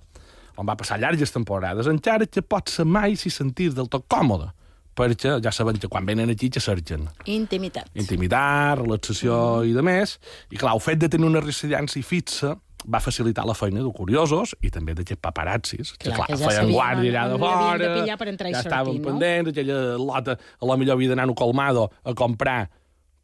on 0.61 0.69
va 0.69 0.77
passar 0.77 1.01
llargues 1.01 1.33
temporades, 1.33 1.89
encara 1.91 2.29
que 2.29 2.43
pot 2.45 2.69
ser 2.69 2.85
mai 2.85 3.17
si 3.17 3.33
sentir 3.33 3.71
del 3.77 3.89
tot 3.89 4.05
còmode, 4.13 4.51
perquè 4.97 5.39
ja 5.41 5.53
saben 5.55 5.79
que 5.81 5.89
quan 5.89 6.07
venen 6.07 6.31
aquí 6.33 6.51
que 6.53 6.61
cerquen 6.61 7.07
Intimitat. 7.25 7.89
intimitat, 7.95 8.81
relaxació 8.83 9.63
i 9.65 9.73
de 9.73 9.85
més, 9.87 10.19
i 10.51 10.61
clar, 10.61 10.75
el 10.77 10.83
fet 10.85 11.01
de 11.01 11.09
tenir 11.09 11.31
una 11.31 11.41
residència 11.41 12.05
fixa 12.05 12.57
va 12.89 13.01
facilitar 13.01 13.45
la 13.45 13.55
feina 13.55 13.83
de 13.85 13.93
curiosos 13.93 14.55
i 14.65 14.71
també 14.73 14.95
d'aquests 14.97 15.21
paparazzis, 15.21 15.95
que, 15.99 16.13
Clar, 16.13 16.27
que 16.27 16.37
ja 16.41 16.49
feien 16.49 16.71
guàrdia 16.73 17.11
allà 17.13 17.25
de 17.29 17.39
l'havien 17.41 17.79
de 17.79 17.89
fora, 17.89 17.97
pillar 18.01 18.19
per 18.21 18.29
entrar 18.33 18.51
i 18.51 18.55
ja 18.55 18.63
sortir, 18.63 18.73
estaven 18.73 19.01
no? 19.01 19.07
pendents, 19.09 19.51
aquella 19.53 19.81
lota 20.01 20.37
a 20.37 20.71
la 20.71 20.77
millor 20.81 20.97
havia 20.97 21.13
d'anar 21.13 21.29
a 21.29 21.37
colmado 21.37 21.91
a 22.05 22.15
comprar 22.17 22.71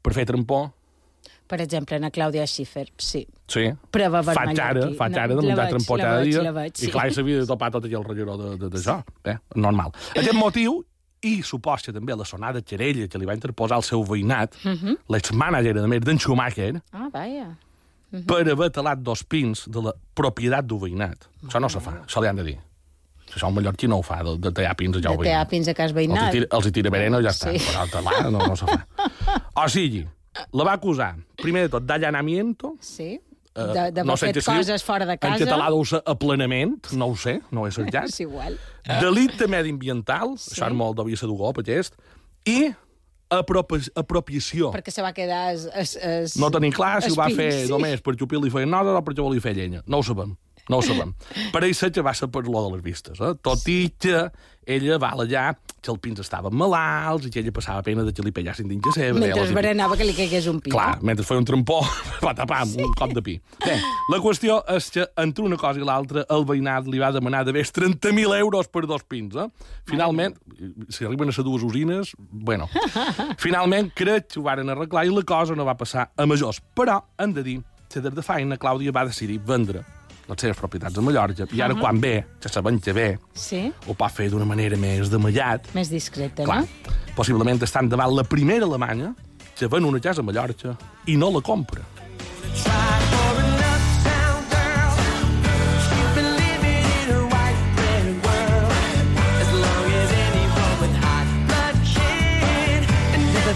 per 0.05 0.13
fer 0.15 0.27
trampó, 0.29 0.61
Per 1.47 1.61
exemple, 1.63 1.97
en 1.97 2.11
Clàudia 2.11 2.47
Schiffer, 2.47 2.89
sí. 2.99 3.27
Sí. 3.47 3.69
Prova 3.91 4.23
faig 4.23 4.37
vermella 4.37 4.65
ara, 4.69 4.85
aquí. 4.87 4.97
faig 4.99 5.13
No, 5.13 5.19
ara 5.23 5.29
de 5.29 5.35
menjar 5.37 5.57
veig, 6.21 6.33
dia. 6.33 6.43
la 6.43 6.53
veig, 6.53 6.83
I 6.83 6.91
clar, 6.91 7.07
s'havia 7.15 7.39
de 7.41 7.47
topar 7.47 7.71
tot 7.71 7.85
allò 7.87 7.99
al 8.03 8.05
regueró 8.09 8.37
de, 8.37 8.57
de, 8.59 8.69
d'això. 8.75 8.97
Eh? 9.25 9.37
Normal. 9.55 9.93
Aquest 10.17 10.35
motiu 10.35 10.81
i 11.23 11.43
suposa 11.43 11.93
també 11.95 12.15
la 12.19 12.25
sonada 12.25 12.61
querella 12.63 13.07
que 13.09 13.19
li 13.19 13.27
va 13.27 13.35
interposar 13.35 13.79
el 13.79 13.83
seu 13.87 14.03
veïnat, 14.05 14.55
Mhm. 14.65 14.97
l'ex-mànager, 15.09 15.77
a 15.79 15.87
més, 15.87 16.01
d'en 16.03 16.19
Schumacher, 16.19 16.83
Ah, 16.93 17.09
vaja. 17.13 17.57
per 18.27 18.43
haver 18.51 18.71
talat 18.71 18.99
dos 19.03 19.23
pins 19.25 19.67
de 19.71 19.83
la 19.83 19.93
propietat 20.15 20.67
del 20.67 20.79
veïnat. 20.79 21.29
Això 21.47 21.61
no 21.61 21.69
se 21.69 21.81
fa, 21.81 22.03
això 22.07 22.21
li 22.23 22.29
han 22.29 22.37
de 22.37 22.45
dir. 22.45 22.59
Això 23.35 23.49
un 23.49 23.55
mallorquí 23.57 23.89
no 23.89 23.99
ho 23.99 24.03
fa, 24.03 24.23
de, 24.23 24.37
de 24.39 24.53
tallar 24.53 24.77
pins 24.77 24.97
a 24.97 25.01
De 25.01 25.03
jou 25.09 25.17
tear 25.23 25.25
veïnat. 25.47 25.49
pins 25.51 25.69
a 25.69 25.75
cas 25.75 25.91
Els 25.91 25.93
hi 25.93 25.95
veïnat. 26.07 26.31
tira, 26.33 26.47
els 26.53 26.67
hi 26.67 26.71
tira 26.73 26.91
verena 26.91 27.19
i 27.19 27.23
ja 27.25 27.31
està. 27.31 27.51
Sí. 27.53 27.59
Però 27.59 27.91
talar 27.91 28.31
no, 28.31 28.39
no 28.47 28.57
se 28.57 28.67
fa. 28.67 28.87
O 29.65 29.69
sigui, 29.69 30.07
la 30.53 30.65
va 30.65 30.73
acusar, 30.79 31.15
primer 31.41 31.63
de 31.67 31.69
tot, 31.77 31.85
d'allanamiento, 31.89 32.77
Sí. 32.81 33.21
Eh, 33.57 33.73
De, 33.73 33.85
de 33.91 34.03
no 34.05 34.19
sé 34.21 34.27
fet 34.27 34.37
què 34.37 34.39
es 34.43 34.45
diu. 34.47 34.55
coses 34.59 34.83
fora 34.85 35.07
de 35.09 35.13
En 35.15 35.19
casa. 35.19 35.45
català 35.47 35.71
deu 35.73 35.83
ser 35.89 36.03
aplanament, 36.05 36.75
no 36.93 37.07
ho 37.09 37.17
sé, 37.17 37.39
no 37.51 37.63
ho 37.63 37.67
he 37.67 37.71
cercat. 37.79 38.11
És 38.11 38.21
igual. 38.21 38.59
Delicte 39.01 39.47
mediambiental, 39.49 40.35
sí. 40.37 40.51
això 40.53 40.67
és 40.69 40.75
molt 40.77 40.99
devia 40.99 41.17
ser 41.17 41.27
d'Ugop, 41.31 41.63
aquest, 41.65 41.95
i 42.45 42.75
apropi 43.33 43.81
apropiació. 43.97 44.69
Perquè 44.77 44.93
se 44.93 45.03
va 45.03 45.13
quedar... 45.17 45.55
Es, 45.55 45.65
es, 45.75 45.97
es, 45.97 46.37
No 46.37 46.51
tenim 46.53 46.71
clar 46.71 47.01
si 47.03 47.11
ho 47.11 47.17
va 47.19 47.31
fer 47.33 47.65
només 47.71 48.03
per 48.05 48.13
xupir-li 48.21 48.53
feien 48.53 48.71
nosa 48.71 48.93
o 48.93 49.03
perquè 49.03 49.25
volia 49.25 49.41
fer 49.43 49.55
llenya. 49.57 49.81
No 49.87 49.99
ho 49.99 50.05
sabem. 50.07 50.37
No 50.69 50.81
ho 50.81 50.83
sabem. 50.83 51.15
Pareix 51.55 51.79
ser 51.79 51.93
que 51.95 52.03
va 52.03 52.15
ser 52.17 52.27
per 52.33 52.43
lo 52.47 52.65
de 52.65 52.75
les 52.75 52.83
vistes. 52.83 53.21
Eh? 53.23 53.35
Tot 53.47 53.63
i 53.71 53.79
que 54.03 54.27
ella 54.67 54.97
va 54.99 55.13
allà 55.15 55.53
que 55.79 55.93
els 55.93 56.01
pins 56.03 56.19
estaven 56.19 56.55
malalts 56.59 57.29
i 57.29 57.31
que 57.31 57.39
ella 57.39 57.53
passava 57.55 57.85
pena 57.87 58.03
de 58.03 58.11
que 58.15 58.25
li 58.27 58.33
pellassin 58.35 58.67
dins 58.67 58.83
de 58.83 58.93
seva. 58.97 59.21
Mentre 59.23 59.45
es 59.45 59.53
berenava 59.55 59.95
que 59.99 60.09
li 60.09 60.15
caigués 60.17 60.49
un 60.51 60.59
pi. 60.59 60.73
Clar, 60.75 60.97
mentre 61.07 61.23
feia 61.29 61.39
un 61.39 61.47
trampó, 61.47 61.79
va 62.27 62.35
tapar 62.35 62.65
amb 62.65 62.81
un 62.83 62.91
cop 62.99 63.15
de 63.15 63.23
pi. 63.23 63.37
Bé, 63.63 63.77
la 64.11 64.19
qüestió 64.25 64.59
és 64.75 64.91
que 64.97 65.07
entre 65.23 65.47
una 65.47 65.59
cosa 65.61 65.79
i 65.79 65.87
l'altra 65.87 66.27
el 66.35 66.47
veïnat 66.49 66.91
li 66.91 66.99
va 67.03 67.13
demanar 67.15 67.45
de 67.47 67.55
més 67.55 67.71
30.000 67.77 68.35
euros 68.41 68.67
per 68.73 68.83
dos 68.91 69.07
pins. 69.07 69.39
Eh? 69.39 69.47
Finalment, 69.87 70.35
si 70.91 71.07
arriben 71.07 71.31
a 71.31 71.37
ser 71.37 71.47
dues 71.47 71.63
usines, 71.63 72.17
bueno, 72.19 72.67
finalment 73.43 73.93
crec 73.95 74.33
que 74.33 74.43
ho 74.43 74.49
varen 74.49 74.75
arreglar 74.75 75.07
i 75.07 75.15
la 75.15 75.23
cosa 75.23 75.55
no 75.55 75.69
va 75.69 75.79
passar 75.79 76.11
a 76.11 76.27
majors. 76.27 76.59
Però, 76.75 76.99
hem 77.23 77.39
de 77.39 77.47
dir 77.47 77.61
que 77.87 78.03
des 78.03 78.19
de 78.19 78.27
feina 78.27 78.59
Clàudia 78.59 78.91
va 78.91 79.07
decidir 79.07 79.39
vendre 79.47 79.85
les 80.29 80.41
seves 80.43 80.57
propietats 80.59 80.99
a 80.99 81.03
Mallorca 81.07 81.47
i 81.55 81.61
ara 81.63 81.75
quan 81.79 82.01
ve, 82.03 82.25
que 82.41 82.49
sabem 82.49 82.81
que 82.81 82.93
ve, 82.93 83.19
Sí? 83.35 83.73
ho 83.87 83.95
pot 83.95 84.11
fer 84.13 84.29
d'una 84.31 84.45
manera 84.45 84.77
més 84.77 85.11
de 85.11 85.19
mallat, 85.19 85.69
Més 85.75 85.89
discreta, 85.91 86.45
Clar, 86.45 86.63
no? 86.63 86.95
possiblement 87.15 87.63
estan 87.63 87.89
davant 87.89 88.15
la 88.15 88.25
primera 88.25 88.67
Alemanya 88.67 89.15
que 89.57 89.69
ven 89.69 89.85
una 89.85 90.01
casa 90.01 90.21
a 90.21 90.25
Mallorca 90.25 90.77
i 91.07 91.17
no 91.17 91.31
la 91.31 91.41
compra. 91.41 91.83
Try 92.57 93.06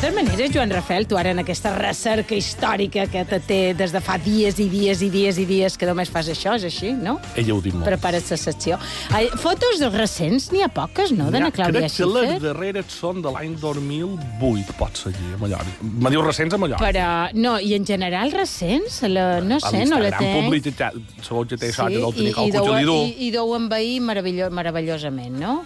és 0.00 0.50
Joan 0.54 0.70
Rafel, 0.70 1.04
tu 1.06 1.18
ara 1.20 1.30
en 1.34 1.42
aquesta 1.42 1.74
recerca 1.76 2.32
històrica 2.34 3.02
que 3.12 3.20
te 3.28 3.38
té 3.44 3.58
des 3.76 3.92
de 3.92 4.00
fa 4.00 4.16
dies 4.18 4.56
i 4.58 4.64
dies 4.72 5.02
i 5.04 5.10
dies 5.12 5.36
i 5.36 5.44
dies 5.44 5.76
que 5.76 5.84
només 5.84 6.08
fas 6.08 6.30
això, 6.32 6.54
és 6.56 6.64
així, 6.64 6.94
no? 6.96 7.18
Ella 7.36 7.52
ho 7.52 7.60
diu 7.60 7.74
molt. 7.74 7.84
Prepares 7.84 8.30
la 8.32 8.38
secció. 8.40 8.78
Ai, 9.12 9.28
fotos 9.42 9.82
recents 9.92 10.48
n'hi 10.54 10.62
ha 10.64 10.70
poques, 10.72 11.12
no, 11.12 11.26
de 11.30 11.42
na 11.42 11.50
Ja, 11.50 11.56
Clàudia 11.58 11.82
Crec 11.84 11.96
que 11.98 12.06
les 12.08 12.30
Schiffer? 12.30 12.40
darreres 12.46 12.94
són 12.94 13.20
de 13.20 13.32
l'any 13.34 13.58
2008, 13.60 14.76
pot 14.78 14.96
seguir, 14.96 15.34
a 15.36 15.40
Mallorca. 15.42 15.74
Me 15.82 16.12
diu 16.14 16.22
recents 16.24 16.56
a 16.56 16.60
Mallorca. 16.62 16.86
Però, 16.86 17.08
no, 17.36 17.58
i 17.60 17.74
en 17.76 17.84
general 17.84 18.32
recents? 18.32 19.02
La, 19.04 19.26
no 19.44 19.58
sé, 19.60 19.84
no 19.84 19.98
la 20.00 20.14
tenc. 20.16 20.46
publicitat, 20.46 20.96
segons 21.20 21.52
que 21.52 21.58
té 21.60 21.74
sort 21.76 21.92
de 21.92 22.00
no 22.00 22.08
i, 22.14 22.32
tenir 22.32 22.48
i, 22.48 22.54
deu, 22.56 22.72
li 22.72 22.96
i, 23.10 23.28
i 23.28 23.30
deu 23.36 23.52
envair 23.58 24.00
meravello, 24.00 24.48
meravellosament, 24.48 25.36
no? 25.36 25.58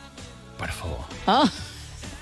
Per 0.58 0.72
favor. 0.74 1.06
Oh, 1.30 1.46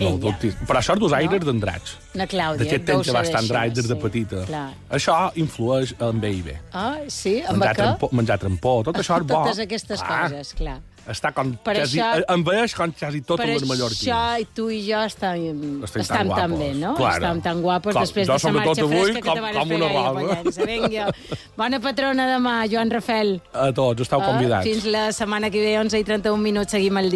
No 0.00 0.16
dubtis. 0.18 0.54
Però 0.66 0.78
això 0.80 0.94
és 0.94 1.00
dos 1.00 1.12
aires 1.12 1.44
d'endrats. 1.44 1.96
na 2.14 2.26
Clàudia. 2.26 2.58
D'aquest 2.64 2.84
temps 2.84 3.06
que 3.06 3.12
va 3.12 3.22
estar 3.22 3.40
en 3.40 3.48
d'això, 3.48 3.52
dracs 3.52 3.74
des 3.74 3.88
de 3.88 3.96
petita. 3.96 4.44
Clar. 4.46 4.70
Això 4.90 5.32
influeix 5.36 5.94
en 6.00 6.20
bé 6.20 6.30
i 6.32 6.42
bé. 6.42 6.56
Ah, 6.72 6.96
sí? 7.08 7.40
Amb 7.42 7.58
Menjar 7.58 7.74
trampó, 7.76 8.08
menjar 8.12 8.38
trampó, 8.38 8.82
tot 8.84 8.96
això 8.96 9.16
és 9.20 9.26
bo. 9.26 9.34
Totes 9.42 9.58
aquestes 9.58 10.02
Clar. 10.02 10.22
coses, 10.30 10.54
clar. 10.54 10.80
Està 11.02 11.32
com 11.34 11.56
Per 11.56 11.74
quasi, 11.74 11.98
això- 11.98 12.22
envaeix 12.28 12.74
com 12.76 12.92
quasi 12.92 13.22
totes 13.22 13.44
Per 13.44 13.52
les 13.54 13.62
això 13.62 13.66
mallorquines. 13.66 14.40
i 14.40 14.44
tu 14.54 14.70
i 14.70 14.86
jo 14.86 15.00
estem, 15.02 15.82
Estem 15.82 16.00
estem 16.02 16.16
tan 16.16 16.28
tan 16.28 16.56
bé, 16.56 16.74
no? 16.74 16.94
claro. 16.94 17.24
Estem 17.24 17.40
tan 17.42 17.60
guapos 17.60 17.92
Com- 17.92 18.02
després 18.04 18.24
jo 18.28 18.32
de 18.32 18.36
la 18.36 18.38
sobretot 18.38 18.66
marxa 18.68 18.82
avui, 18.82 19.00
fresca 19.02 19.20
que 19.20 19.26
com- 19.26 19.34
te 19.34 19.40
van 19.40 19.54
com 19.54 19.70
una 19.72 19.88
roba. 19.88 20.42
Vinga. 20.66 21.12
Bona 21.56 21.80
patrona 21.80 22.28
demà, 22.38 22.68
Joan 22.70 22.88
Rafel. 22.92 23.42
A 23.52 23.72
tots, 23.72 24.00
esteu 24.02 24.20
convidats. 24.20 24.64
Fins 24.64 24.84
la 24.84 25.10
setmana 25.12 25.50
que 25.50 25.60
ve, 25.60 25.76
11 25.80 25.98
i 25.98 26.04
31 26.04 26.36
minuts, 26.40 26.70
seguim 26.70 26.96
el 26.98 27.08
dia. 27.08 27.10